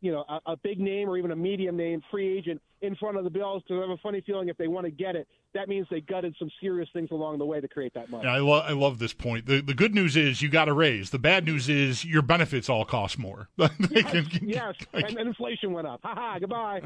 you 0.00 0.12
know, 0.12 0.24
a, 0.28 0.52
a, 0.52 0.56
big 0.56 0.80
name 0.80 1.08
or 1.08 1.18
even 1.18 1.30
a 1.30 1.36
medium 1.36 1.76
name 1.76 2.02
free 2.10 2.38
agent 2.38 2.60
in 2.80 2.96
front 2.96 3.18
of 3.18 3.24
the 3.24 3.30
Bills 3.30 3.62
because 3.62 3.78
I 3.78 3.88
have 3.88 3.90
a 3.90 4.00
funny 4.02 4.22
feeling 4.22 4.48
if 4.48 4.56
they 4.56 4.66
want 4.66 4.86
to 4.86 4.90
get 4.90 5.14
it, 5.14 5.28
that 5.52 5.68
means 5.68 5.86
they 5.90 6.00
gutted 6.00 6.34
some 6.38 6.50
serious 6.60 6.88
things 6.92 7.10
along 7.10 7.38
the 7.38 7.44
way 7.44 7.60
to 7.60 7.68
create 7.68 7.92
that 7.94 8.08
money. 8.08 8.24
Yeah, 8.24 8.34
I, 8.34 8.38
lo- 8.38 8.64
I 8.66 8.72
love 8.72 8.98
this 8.98 9.12
point. 9.12 9.46
The, 9.46 9.60
the 9.60 9.74
good 9.74 9.94
news 9.94 10.16
is 10.16 10.40
you 10.40 10.48
got 10.48 10.66
to 10.66 10.72
raise. 10.72 11.10
The 11.10 11.18
bad 11.18 11.44
news 11.44 11.68
is 11.68 12.04
your 12.04 12.22
benefits 12.22 12.68
all 12.68 12.84
cost 12.84 13.18
more. 13.18 13.48
yes, 13.58 13.70
can, 14.10 14.24
can, 14.24 14.48
yes. 14.48 14.74
and, 14.92 15.04
and, 15.18 15.18
inflation 15.18 15.72
went 15.72 15.86
up. 15.86 16.00
Ha 16.02 16.14
ha, 16.14 16.38
goodbye. 16.38 16.80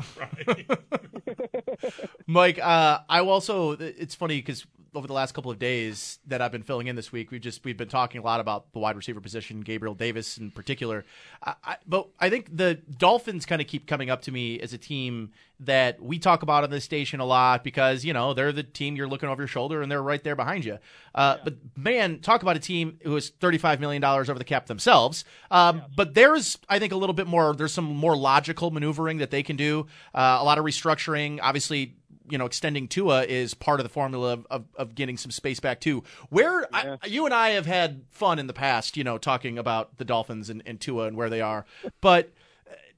Mike, 2.26 2.58
uh, 2.58 2.98
I 3.08 3.20
also, 3.20 3.72
it's 3.72 4.14
funny 4.14 4.38
because 4.38 4.66
over 4.94 5.06
the 5.06 5.12
last 5.12 5.32
couple 5.32 5.50
of 5.50 5.58
days 5.58 6.18
that 6.26 6.40
I've 6.40 6.52
been 6.52 6.62
filling 6.62 6.86
in 6.86 6.96
this 6.96 7.12
week, 7.12 7.30
we've 7.30 7.40
just 7.40 7.64
we've 7.64 7.76
been 7.76 7.88
talking 7.88 8.20
a 8.20 8.24
lot 8.24 8.40
about 8.40 8.72
the 8.72 8.78
wide 8.78 8.96
receiver 8.96 9.20
position, 9.20 9.60
Gabriel 9.60 9.94
Davis 9.94 10.38
in 10.38 10.50
particular. 10.50 11.04
I, 11.42 11.54
I, 11.64 11.76
but 11.86 12.08
I 12.20 12.30
think 12.30 12.56
the 12.56 12.74
Dolphins 12.74 13.46
kind 13.46 13.60
of 13.60 13.66
keep 13.66 13.86
coming 13.86 14.10
up 14.10 14.22
to 14.22 14.32
me 14.32 14.60
as 14.60 14.72
a 14.72 14.78
team 14.78 15.32
that 15.60 16.02
we 16.02 16.18
talk 16.18 16.42
about 16.42 16.64
on 16.64 16.70
this 16.70 16.84
station 16.84 17.20
a 17.20 17.24
lot 17.24 17.62
because 17.62 18.04
you 18.04 18.12
know 18.12 18.34
they're 18.34 18.52
the 18.52 18.62
team 18.62 18.96
you're 18.96 19.06
looking 19.08 19.28
over 19.28 19.42
your 19.42 19.48
shoulder 19.48 19.82
and 19.82 19.90
they're 19.90 20.02
right 20.02 20.22
there 20.24 20.36
behind 20.36 20.64
you. 20.64 20.78
Uh, 21.14 21.36
yeah. 21.36 21.42
But 21.44 21.54
man, 21.76 22.20
talk 22.20 22.42
about 22.42 22.56
a 22.56 22.60
team 22.60 22.98
who 23.02 23.16
is 23.16 23.30
35 23.30 23.80
million 23.80 24.00
dollars 24.02 24.28
over 24.28 24.38
the 24.38 24.44
cap 24.44 24.66
themselves. 24.66 25.24
Um, 25.50 25.78
yeah. 25.78 25.84
But 25.96 26.14
there's 26.14 26.58
I 26.68 26.78
think 26.78 26.92
a 26.92 26.96
little 26.96 27.14
bit 27.14 27.26
more. 27.26 27.54
There's 27.54 27.72
some 27.72 27.84
more 27.84 28.16
logical 28.16 28.70
maneuvering 28.70 29.18
that 29.18 29.30
they 29.30 29.42
can 29.42 29.56
do. 29.56 29.86
Uh, 30.14 30.38
a 30.40 30.44
lot 30.44 30.58
of 30.58 30.64
restructuring, 30.64 31.38
obviously 31.42 31.96
you 32.28 32.38
know 32.38 32.46
extending 32.46 32.88
Tua 32.88 33.24
is 33.24 33.54
part 33.54 33.80
of 33.80 33.84
the 33.84 33.90
formula 33.90 34.32
of, 34.34 34.46
of, 34.50 34.64
of 34.76 34.94
getting 34.94 35.16
some 35.16 35.30
space 35.30 35.60
back 35.60 35.80
too. 35.80 36.02
Where 36.30 36.66
I, 36.74 36.98
you 37.06 37.24
and 37.24 37.34
I 37.34 37.50
have 37.50 37.66
had 37.66 38.02
fun 38.10 38.38
in 38.38 38.46
the 38.46 38.52
past, 38.52 38.96
you 38.96 39.04
know, 39.04 39.18
talking 39.18 39.58
about 39.58 39.98
the 39.98 40.04
Dolphins 40.04 40.50
and, 40.50 40.62
and 40.66 40.80
Tua 40.80 41.06
and 41.06 41.16
where 41.16 41.30
they 41.30 41.40
are, 41.40 41.66
but 42.00 42.32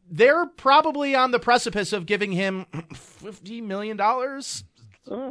they're 0.08 0.46
probably 0.46 1.14
on 1.14 1.32
the 1.32 1.40
precipice 1.40 1.92
of 1.92 2.06
giving 2.06 2.32
him 2.32 2.66
fifty 2.94 3.60
million 3.60 3.96
dollars 3.96 4.64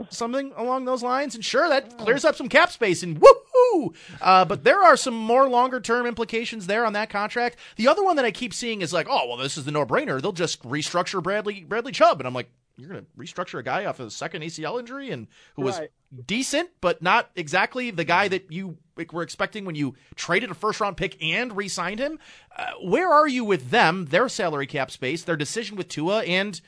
something 0.09 0.53
along 0.55 0.85
those 0.85 1.03
lines. 1.03 1.35
And 1.35 1.43
sure, 1.43 1.67
that 1.67 1.97
clears 1.97 2.25
up 2.25 2.35
some 2.35 2.49
cap 2.49 2.71
space 2.71 3.03
and 3.03 3.19
woohoo! 3.19 3.95
Uh, 4.21 4.45
but 4.45 4.63
there 4.63 4.81
are 4.81 4.97
some 4.97 5.13
more 5.13 5.49
longer 5.49 5.79
term 5.79 6.05
implications 6.05 6.67
there 6.67 6.85
on 6.85 6.93
that 6.93 7.09
contract. 7.09 7.57
The 7.75 7.87
other 7.87 8.03
one 8.03 8.15
that 8.15 8.25
I 8.25 8.31
keep 8.31 8.53
seeing 8.53 8.81
is 8.81 8.93
like, 8.93 9.07
oh 9.09 9.27
well, 9.27 9.37
this 9.37 9.57
is 9.57 9.65
the 9.65 9.71
no 9.71 9.85
brainer. 9.85 10.21
They'll 10.21 10.31
just 10.31 10.63
restructure 10.63 11.21
Bradley 11.21 11.61
Bradley 11.61 11.91
Chubb, 11.91 12.19
and 12.19 12.27
I'm 12.27 12.33
like. 12.33 12.49
You're 12.77 12.89
going 12.89 13.05
to 13.05 13.11
restructure 13.17 13.59
a 13.59 13.63
guy 13.63 13.85
off 13.85 13.99
of 13.99 14.07
a 14.07 14.11
second 14.11 14.41
ACL 14.41 14.79
injury 14.79 15.11
and 15.11 15.27
who 15.55 15.61
was 15.61 15.79
Right. 15.79 15.89
decent, 16.25 16.69
but 16.81 17.01
not 17.01 17.31
exactly 17.35 17.89
the 17.89 18.03
guy 18.03 18.27
that 18.27 18.51
you 18.51 18.77
were 19.11 19.21
expecting 19.23 19.65
when 19.65 19.75
you 19.75 19.95
traded 20.15 20.51
a 20.51 20.53
first 20.53 20.81
round 20.81 20.97
pick 20.97 21.21
and 21.23 21.55
re 21.55 21.67
signed 21.69 21.99
him. 21.99 22.19
Uh, 22.55 22.71
where 22.83 23.09
are 23.09 23.27
you 23.27 23.45
with 23.45 23.69
them, 23.69 24.05
their 24.07 24.27
salary 24.27 24.67
cap 24.67 24.91
space, 24.91 25.23
their 25.23 25.37
decision 25.37 25.77
with 25.77 25.87
Tua, 25.87 26.23
and, 26.23 26.59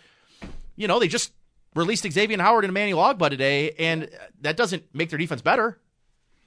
you 0.75 0.87
know, 0.87 0.99
they 0.99 1.07
just 1.07 1.33
released 1.75 2.09
Xavier 2.09 2.41
Howard 2.41 2.63
and 2.63 2.69
Emmanuel 2.71 3.03
Ogbah 3.03 3.29
today, 3.29 3.71
and 3.71 4.09
that 4.41 4.55
doesn't 4.55 4.83
make 4.93 5.09
their 5.09 5.19
defense 5.19 5.41
better. 5.41 5.77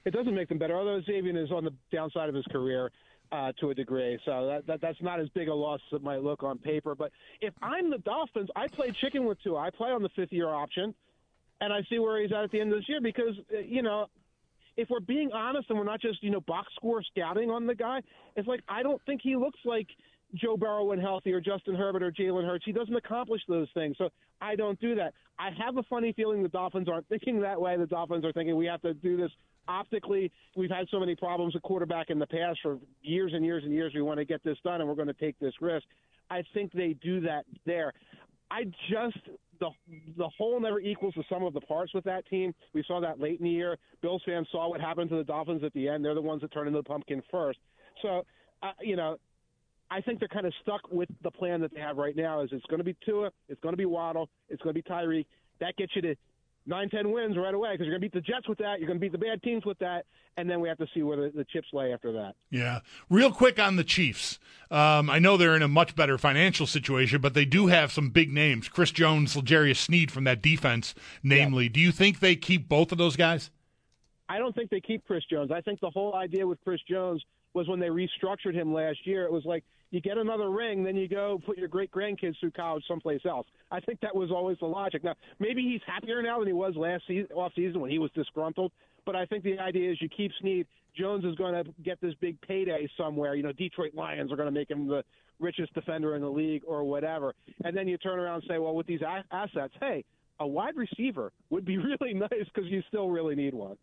It 0.05 0.11
doesn't 0.11 0.33
make 0.33 0.49
them 0.49 0.57
better, 0.57 0.75
although 0.75 0.99
Xavier 1.01 1.37
is 1.37 1.51
on 1.51 1.63
the 1.63 1.73
downside 1.91 2.27
of 2.29 2.33
his 2.35 2.45
career 2.45 2.91
uh, 3.31 3.51
to 3.59 3.69
a 3.69 3.75
degree. 3.75 4.19
So 4.25 4.47
that, 4.47 4.67
that 4.67 4.81
that's 4.81 5.01
not 5.01 5.19
as 5.19 5.29
big 5.29 5.47
a 5.47 5.53
loss 5.53 5.79
as 5.91 5.97
it 5.97 6.03
might 6.03 6.23
look 6.23 6.43
on 6.43 6.57
paper. 6.57 6.95
But 6.95 7.11
if 7.39 7.53
I'm 7.61 7.89
the 7.89 7.99
Dolphins, 7.99 8.49
I 8.55 8.67
play 8.67 8.91
chicken 8.91 9.25
with 9.25 9.41
Tua. 9.41 9.59
I 9.59 9.69
play 9.69 9.91
on 9.91 10.01
the 10.03 10.09
fifth 10.09 10.31
year 10.31 10.49
option, 10.49 10.93
and 11.59 11.71
I 11.71 11.81
see 11.89 11.99
where 11.99 12.21
he's 12.21 12.31
at 12.31 12.43
at 12.43 12.51
the 12.51 12.59
end 12.59 12.73
of 12.73 12.79
this 12.79 12.89
year 12.89 13.01
because 13.01 13.35
uh, 13.53 13.59
you 13.59 13.81
know. 13.81 14.07
If 14.77 14.89
we're 14.89 15.01
being 15.01 15.33
honest 15.33 15.69
and 15.69 15.77
we're 15.77 15.83
not 15.83 15.99
just, 15.99 16.23
you 16.23 16.31
know, 16.31 16.39
box 16.39 16.71
score 16.75 17.03
scouting 17.03 17.51
on 17.51 17.67
the 17.67 17.75
guy, 17.75 18.01
it's 18.37 18.47
like 18.47 18.61
I 18.69 18.81
don't 18.81 19.01
think 19.05 19.19
he 19.21 19.35
looks 19.35 19.59
like 19.65 19.85
Joe 20.33 20.55
Burrow 20.55 20.85
when 20.85 20.99
healthy 20.99 21.33
or 21.33 21.41
Justin 21.41 21.75
Herbert 21.75 22.01
or 22.01 22.09
Jalen 22.09 22.45
Hurts. 22.45 22.63
He 22.65 22.71
doesn't 22.71 22.95
accomplish 22.95 23.41
those 23.49 23.67
things. 23.73 23.97
So 23.97 24.09
I 24.39 24.55
don't 24.55 24.79
do 24.79 24.95
that. 24.95 25.13
I 25.37 25.49
have 25.63 25.77
a 25.77 25.83
funny 25.83 26.13
feeling 26.13 26.41
the 26.41 26.49
Dolphins 26.49 26.87
aren't 26.87 27.07
thinking 27.09 27.41
that 27.41 27.59
way. 27.59 27.75
The 27.77 27.85
Dolphins 27.85 28.23
are 28.23 28.31
thinking 28.31 28.55
we 28.55 28.65
have 28.67 28.81
to 28.83 28.93
do 28.93 29.17
this 29.17 29.31
optically. 29.67 30.31
We've 30.55 30.69
had 30.69 30.87
so 30.89 30.99
many 30.99 31.15
problems 31.15 31.53
with 31.53 31.63
quarterback 31.63 32.09
in 32.09 32.19
the 32.19 32.27
past 32.27 32.59
for 32.61 32.77
years 33.01 33.33
and 33.33 33.45
years 33.45 33.63
and 33.63 33.73
years. 33.73 33.93
We 33.93 34.01
want 34.01 34.19
to 34.19 34.25
get 34.25 34.43
this 34.43 34.57
done 34.63 34.81
and 34.81 34.89
we're 34.89 34.95
going 34.95 35.07
to 35.07 35.13
take 35.13 35.37
this 35.39 35.53
risk. 35.61 35.85
I 36.29 36.43
think 36.53 36.71
they 36.71 36.95
do 37.01 37.21
that 37.21 37.45
there. 37.65 37.93
I 38.49 38.65
just 38.89 39.19
the 39.59 39.69
the 40.17 40.27
whole 40.37 40.59
never 40.59 40.79
equals 40.79 41.13
the 41.15 41.23
sum 41.29 41.43
of 41.43 41.53
the 41.53 41.61
parts 41.61 41.93
with 41.93 42.03
that 42.03 42.25
team. 42.27 42.53
We 42.73 42.83
saw 42.85 42.99
that 42.99 43.19
late 43.19 43.39
in 43.39 43.45
the 43.45 43.51
year. 43.51 43.77
Bills 44.01 44.21
fans 44.25 44.47
saw 44.51 44.69
what 44.69 44.81
happened 44.81 45.09
to 45.11 45.15
the 45.15 45.23
Dolphins 45.23 45.63
at 45.63 45.73
the 45.73 45.87
end. 45.87 46.03
They're 46.03 46.15
the 46.15 46.21
ones 46.21 46.41
that 46.41 46.51
turned 46.51 46.67
into 46.67 46.79
the 46.79 46.83
pumpkin 46.83 47.21
first. 47.31 47.59
So, 48.01 48.25
uh, 48.63 48.71
you 48.81 48.95
know, 48.95 49.17
I 49.89 50.01
think 50.01 50.19
they're 50.19 50.27
kind 50.27 50.45
of 50.45 50.53
stuck 50.61 50.81
with 50.91 51.09
the 51.21 51.31
plan 51.31 51.61
that 51.61 51.73
they 51.73 51.79
have 51.79 51.97
right 51.97 52.15
now. 52.15 52.41
Is 52.41 52.49
it's 52.51 52.65
going 52.65 52.79
to 52.79 52.83
be 52.83 52.95
Tua, 53.05 53.29
it's 53.47 53.61
going 53.61 53.73
to 53.73 53.77
be 53.77 53.85
Waddle, 53.85 54.29
it's 54.49 54.61
going 54.61 54.73
to 54.73 54.81
be 54.81 54.89
Tyreek. 54.89 55.25
That 55.59 55.75
gets 55.77 55.95
you 55.95 56.01
to 56.01 56.15
nine, 56.65 56.89
ten 56.89 57.11
wins 57.11 57.37
right 57.37 57.53
away 57.53 57.71
because 57.71 57.85
you're 57.85 57.97
going 57.97 58.01
to 58.01 58.09
beat 58.09 58.13
the 58.13 58.33
Jets 58.33 58.47
with 58.47 58.59
that. 58.59 58.79
You're 58.79 58.87
going 58.87 58.99
to 58.99 59.01
beat 59.01 59.11
the 59.11 59.17
bad 59.17 59.41
teams 59.43 59.65
with 59.65 59.79
that, 59.79 60.05
and 60.37 60.49
then 60.49 60.59
we 60.59 60.69
have 60.69 60.77
to 60.79 60.87
see 60.93 61.03
where 61.03 61.17
the, 61.17 61.31
the 61.35 61.45
chips 61.45 61.67
lay 61.73 61.93
after 61.93 62.11
that. 62.13 62.35
Yeah. 62.49 62.79
Real 63.09 63.31
quick 63.31 63.59
on 63.59 63.75
the 63.75 63.83
Chiefs. 63.83 64.39
Um, 64.69 65.09
I 65.09 65.19
know 65.19 65.37
they're 65.37 65.55
in 65.55 65.61
a 65.61 65.67
much 65.67 65.95
better 65.95 66.17
financial 66.17 66.67
situation, 66.67 67.21
but 67.21 67.33
they 67.33 67.45
do 67.45 67.67
have 67.67 67.91
some 67.91 68.09
big 68.09 68.31
names. 68.31 68.67
Chris 68.69 68.91
Jones, 68.91 69.35
L'Jarius 69.35 69.77
Sneed 69.77 70.11
from 70.11 70.23
that 70.25 70.41
defense, 70.41 70.93
namely. 71.23 71.69
Do 71.69 71.79
you 71.79 71.91
think 71.91 72.19
they 72.19 72.35
keep 72.35 72.69
both 72.69 72.91
of 72.91 72.97
those 72.97 73.15
guys? 73.15 73.49
I 74.29 74.37
don't 74.37 74.55
think 74.55 74.69
they 74.69 74.79
keep 74.79 75.05
Chris 75.05 75.23
Jones. 75.29 75.51
I 75.51 75.61
think 75.61 75.81
the 75.81 75.89
whole 75.89 76.15
idea 76.15 76.47
with 76.47 76.61
Chris 76.63 76.79
Jones 76.87 77.21
was 77.53 77.67
when 77.67 77.79
they 77.79 77.87
restructured 77.87 78.53
him 78.53 78.73
last 78.73 79.05
year. 79.05 79.25
It 79.25 79.31
was 79.31 79.43
like 79.43 79.65
you 79.91 80.01
get 80.01 80.17
another 80.17 80.49
ring, 80.49 80.83
then 80.83 80.95
you 80.95 81.07
go 81.07 81.39
put 81.45 81.57
your 81.57 81.67
great 81.67 81.91
grandkids 81.91 82.39
through 82.39 82.51
college 82.51 82.83
someplace 82.87 83.21
else. 83.25 83.45
I 83.69 83.79
think 83.79 83.99
that 84.01 84.15
was 84.15 84.31
always 84.31 84.57
the 84.59 84.65
logic. 84.65 85.03
Now 85.03 85.15
maybe 85.39 85.61
he's 85.61 85.81
happier 85.85 86.21
now 86.21 86.39
than 86.39 86.47
he 86.47 86.53
was 86.53 86.75
last 86.75 87.03
season, 87.07 87.27
off 87.35 87.51
season 87.55 87.81
when 87.81 87.91
he 87.91 87.99
was 87.99 88.09
disgruntled. 88.15 88.71
But 89.05 89.15
I 89.15 89.25
think 89.25 89.43
the 89.43 89.59
idea 89.59 89.91
is 89.91 90.01
you 90.01 90.09
keep 90.09 90.31
Sneed. 90.39 90.65
Jones 90.97 91.23
is 91.25 91.35
going 91.35 91.53
to 91.53 91.71
get 91.83 91.99
this 92.01 92.13
big 92.19 92.39
payday 92.41 92.89
somewhere. 92.97 93.35
You 93.35 93.43
know, 93.43 93.53
Detroit 93.53 93.93
Lions 93.95 94.31
are 94.31 94.35
going 94.35 94.47
to 94.47 94.51
make 94.51 94.69
him 94.69 94.87
the 94.87 95.03
richest 95.39 95.73
defender 95.73 96.15
in 96.15 96.21
the 96.21 96.29
league 96.29 96.63
or 96.67 96.83
whatever. 96.83 97.33
And 97.63 97.75
then 97.75 97.87
you 97.87 97.97
turn 97.97 98.19
around 98.19 98.41
and 98.41 98.43
say, 98.47 98.57
well, 98.59 98.75
with 98.75 98.87
these 98.87 99.01
assets, 99.31 99.73
hey, 99.79 100.03
a 100.41 100.47
wide 100.47 100.75
receiver 100.75 101.31
would 101.49 101.63
be 101.65 101.77
really 102.01 102.13
nice 102.13 102.47
because 102.53 102.69
you 102.69 102.81
still 102.87 103.09
really 103.09 103.35
need 103.35 103.53
one. 103.53 103.77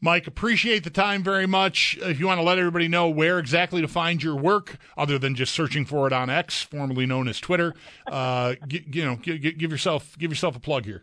Mike, 0.00 0.26
appreciate 0.28 0.84
the 0.84 0.90
time 0.90 1.22
very 1.24 1.46
much. 1.46 1.98
If 2.00 2.20
you 2.20 2.26
want 2.26 2.38
to 2.38 2.44
let 2.44 2.58
everybody 2.58 2.86
know 2.86 3.08
where 3.08 3.38
exactly 3.38 3.80
to 3.82 3.88
find 3.88 4.22
your 4.22 4.36
work, 4.36 4.78
other 4.96 5.18
than 5.18 5.34
just 5.34 5.52
searching 5.52 5.84
for 5.84 6.06
it 6.06 6.12
on 6.12 6.30
X, 6.30 6.62
formerly 6.62 7.04
known 7.04 7.26
as 7.26 7.40
Twitter, 7.40 7.74
uh, 8.06 8.54
g- 8.68 8.84
you 8.92 9.04
know, 9.04 9.16
g- 9.16 9.38
give 9.38 9.70
yourself 9.72 10.16
give 10.18 10.30
yourself 10.30 10.56
a 10.56 10.60
plug 10.60 10.84
here. 10.84 11.02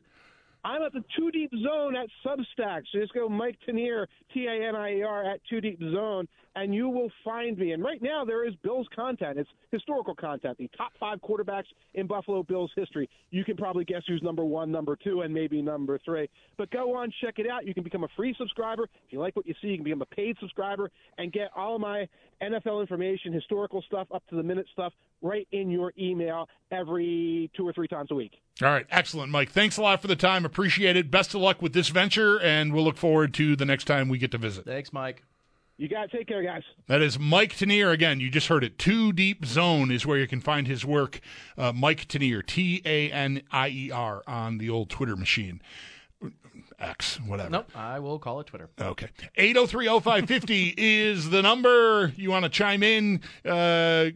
I'm 0.65 0.81
at 0.81 0.93
the 0.93 1.03
Too 1.15 1.29
Deep 1.29 1.51
Zone 1.63 1.95
at 1.95 2.07
Substack. 2.25 2.81
So 2.91 2.99
just 2.99 3.13
go 3.13 3.29
Mike 3.29 3.55
Tanier, 3.69 4.07
T 4.33 4.47
A 4.47 4.67
N 4.67 4.75
I 4.75 4.95
E 4.95 5.03
R, 5.03 5.23
at 5.23 5.39
Too 5.47 5.61
Deep 5.61 5.79
Zone, 5.79 6.27
and 6.55 6.73
you 6.73 6.89
will 6.89 7.11
find 7.23 7.55
me. 7.55 7.73
And 7.73 7.83
right 7.83 8.01
now 8.01 8.25
there 8.25 8.47
is 8.47 8.55
Bills 8.63 8.87
content. 8.95 9.37
It's 9.37 9.49
historical 9.71 10.15
content. 10.15 10.57
The 10.57 10.67
top 10.75 10.93
five 10.99 11.19
quarterbacks 11.19 11.65
in 11.93 12.07
Buffalo 12.07 12.41
Bills 12.41 12.71
history. 12.75 13.07
You 13.29 13.45
can 13.45 13.55
probably 13.57 13.85
guess 13.85 14.01
who's 14.07 14.23
number 14.23 14.43
one, 14.43 14.71
number 14.71 14.95
two, 14.95 15.21
and 15.21 15.31
maybe 15.31 15.61
number 15.61 15.99
three. 16.03 16.27
But 16.57 16.71
go 16.71 16.95
on, 16.95 17.13
check 17.21 17.37
it 17.37 17.47
out. 17.47 17.67
You 17.67 17.75
can 17.75 17.83
become 17.83 18.03
a 18.03 18.09
free 18.15 18.33
subscriber. 18.35 18.85
If 19.05 19.13
you 19.13 19.19
like 19.19 19.35
what 19.35 19.45
you 19.45 19.53
see, 19.61 19.67
you 19.67 19.75
can 19.75 19.83
become 19.83 20.01
a 20.01 20.15
paid 20.15 20.35
subscriber 20.39 20.89
and 21.19 21.31
get 21.31 21.51
all 21.55 21.75
of 21.75 21.81
my 21.81 22.07
NFL 22.41 22.81
information, 22.81 23.33
historical 23.33 23.83
stuff, 23.83 24.07
up 24.11 24.27
to 24.29 24.35
the 24.35 24.43
minute 24.43 24.65
stuff 24.73 24.93
right 25.21 25.47
in 25.51 25.69
your 25.69 25.93
email 25.99 26.49
every 26.71 27.51
two 27.55 27.67
or 27.67 27.73
three 27.73 27.87
times 27.87 28.09
a 28.11 28.15
week. 28.15 28.33
All 28.61 28.69
right, 28.69 28.85
excellent, 28.89 29.31
Mike. 29.31 29.51
Thanks 29.51 29.75
a 29.77 29.81
lot 29.81 30.01
for 30.01 30.07
the 30.07 30.15
time. 30.15 30.45
Appreciate 30.55 30.95
it. 30.95 31.11
Best 31.11 31.35
of 31.35 31.41
luck 31.41 31.61
with 31.61 31.73
this 31.73 31.89
venture, 31.89 32.39
and 32.39 32.71
we'll 32.71 32.85
look 32.85 32.95
forward 32.95 33.33
to 33.33 33.57
the 33.57 33.65
next 33.65 33.83
time 33.83 34.07
we 34.07 34.17
get 34.17 34.31
to 34.31 34.37
visit. 34.37 34.63
Thanks, 34.63 34.93
Mike. 34.93 35.21
You 35.75 35.89
got 35.89 36.09
to 36.09 36.17
take 36.17 36.29
care, 36.29 36.41
guys. 36.41 36.63
That 36.87 37.01
is 37.01 37.19
Mike 37.19 37.57
Tanier. 37.57 37.91
Again, 37.91 38.21
you 38.21 38.29
just 38.29 38.47
heard 38.47 38.63
it. 38.63 38.79
Too 38.79 39.11
Deep 39.11 39.43
Zone 39.43 39.91
is 39.91 40.05
where 40.05 40.17
you 40.17 40.27
can 40.29 40.39
find 40.39 40.65
his 40.65 40.85
work. 40.85 41.19
Uh, 41.57 41.73
Mike 41.73 42.07
Tanier, 42.07 42.41
T 42.45 42.81
A 42.85 43.11
N 43.11 43.41
I 43.51 43.67
E 43.67 43.91
R, 43.91 44.23
on 44.25 44.57
the 44.57 44.69
old 44.69 44.89
Twitter 44.89 45.17
machine. 45.17 45.61
X, 46.79 47.19
whatever. 47.19 47.49
Nope, 47.49 47.71
I 47.75 47.99
will 47.99 48.17
call 48.17 48.39
it 48.39 48.47
Twitter. 48.47 48.69
Okay. 48.79 49.09
8030550 49.37 50.73
is 50.77 51.31
the 51.31 51.41
number. 51.41 52.13
You 52.15 52.31
want 52.31 52.43
to 52.43 52.49
chime 52.49 52.81
in? 52.81 53.19
Uh, 53.43 54.11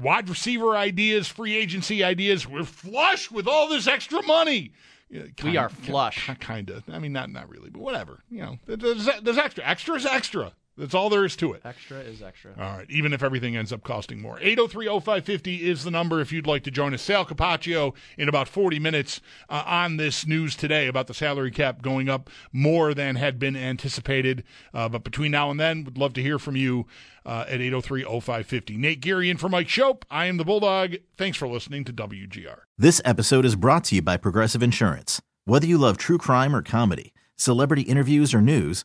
wide 0.00 0.28
receiver 0.28 0.76
ideas, 0.76 1.28
free 1.28 1.54
agency 1.54 2.02
ideas. 2.02 2.44
We're 2.44 2.64
flush 2.64 3.30
with 3.30 3.46
all 3.46 3.68
this 3.68 3.86
extra 3.86 4.20
money. 4.24 4.72
Yeah, 5.08 5.22
We 5.44 5.56
are 5.56 5.68
flush. 5.68 6.30
Kind 6.40 6.70
of. 6.70 6.82
I 6.90 6.98
mean, 6.98 7.12
not 7.12 7.30
not 7.30 7.48
really, 7.48 7.70
but 7.70 7.80
whatever. 7.80 8.24
You 8.28 8.42
know, 8.42 8.58
there's, 8.66 9.08
there's 9.22 9.38
extra. 9.38 9.64
Extra 9.64 9.94
is 9.94 10.06
extra. 10.06 10.52
That's 10.76 10.94
all 10.94 11.08
there 11.08 11.24
is 11.24 11.36
to 11.36 11.54
it. 11.54 11.62
Extra 11.64 11.98
is 11.98 12.20
extra. 12.20 12.52
All 12.58 12.76
right, 12.78 12.90
even 12.90 13.12
if 13.12 13.22
everything 13.22 13.56
ends 13.56 13.72
up 13.72 13.82
costing 13.82 14.20
more. 14.20 14.38
803-0550 14.40 15.60
is 15.60 15.84
the 15.84 15.90
number 15.90 16.20
if 16.20 16.32
you'd 16.32 16.46
like 16.46 16.64
to 16.64 16.70
join 16.70 16.92
us. 16.92 17.02
Sal 17.02 17.24
Capaccio 17.24 17.94
in 18.18 18.28
about 18.28 18.46
40 18.46 18.78
minutes 18.78 19.20
uh, 19.48 19.62
on 19.64 19.96
this 19.96 20.26
news 20.26 20.54
today 20.54 20.86
about 20.86 21.06
the 21.06 21.14
salary 21.14 21.50
cap 21.50 21.80
going 21.80 22.08
up 22.08 22.28
more 22.52 22.92
than 22.92 23.16
had 23.16 23.38
been 23.38 23.56
anticipated. 23.56 24.44
Uh, 24.74 24.88
but 24.88 25.02
between 25.02 25.30
now 25.30 25.50
and 25.50 25.58
then, 25.58 25.84
would 25.84 25.96
love 25.96 26.12
to 26.14 26.22
hear 26.22 26.38
from 26.38 26.56
you 26.56 26.86
uh, 27.24 27.44
at 27.48 27.60
803-0550. 27.60 28.76
Nate 28.76 29.00
Geary 29.00 29.30
in 29.30 29.38
for 29.38 29.48
Mike 29.48 29.68
Schopp. 29.68 30.02
I 30.10 30.26
am 30.26 30.36
the 30.36 30.44
Bulldog. 30.44 30.96
Thanks 31.16 31.38
for 31.38 31.48
listening 31.48 31.84
to 31.84 31.92
WGR. 31.92 32.60
This 32.76 33.00
episode 33.04 33.44
is 33.46 33.56
brought 33.56 33.84
to 33.84 33.94
you 33.94 34.02
by 34.02 34.16
Progressive 34.18 34.62
Insurance. 34.62 35.22
Whether 35.46 35.66
you 35.66 35.78
love 35.78 35.96
true 35.96 36.18
crime 36.18 36.54
or 36.54 36.60
comedy, 36.62 37.14
celebrity 37.36 37.82
interviews 37.82 38.34
or 38.34 38.42
news, 38.42 38.84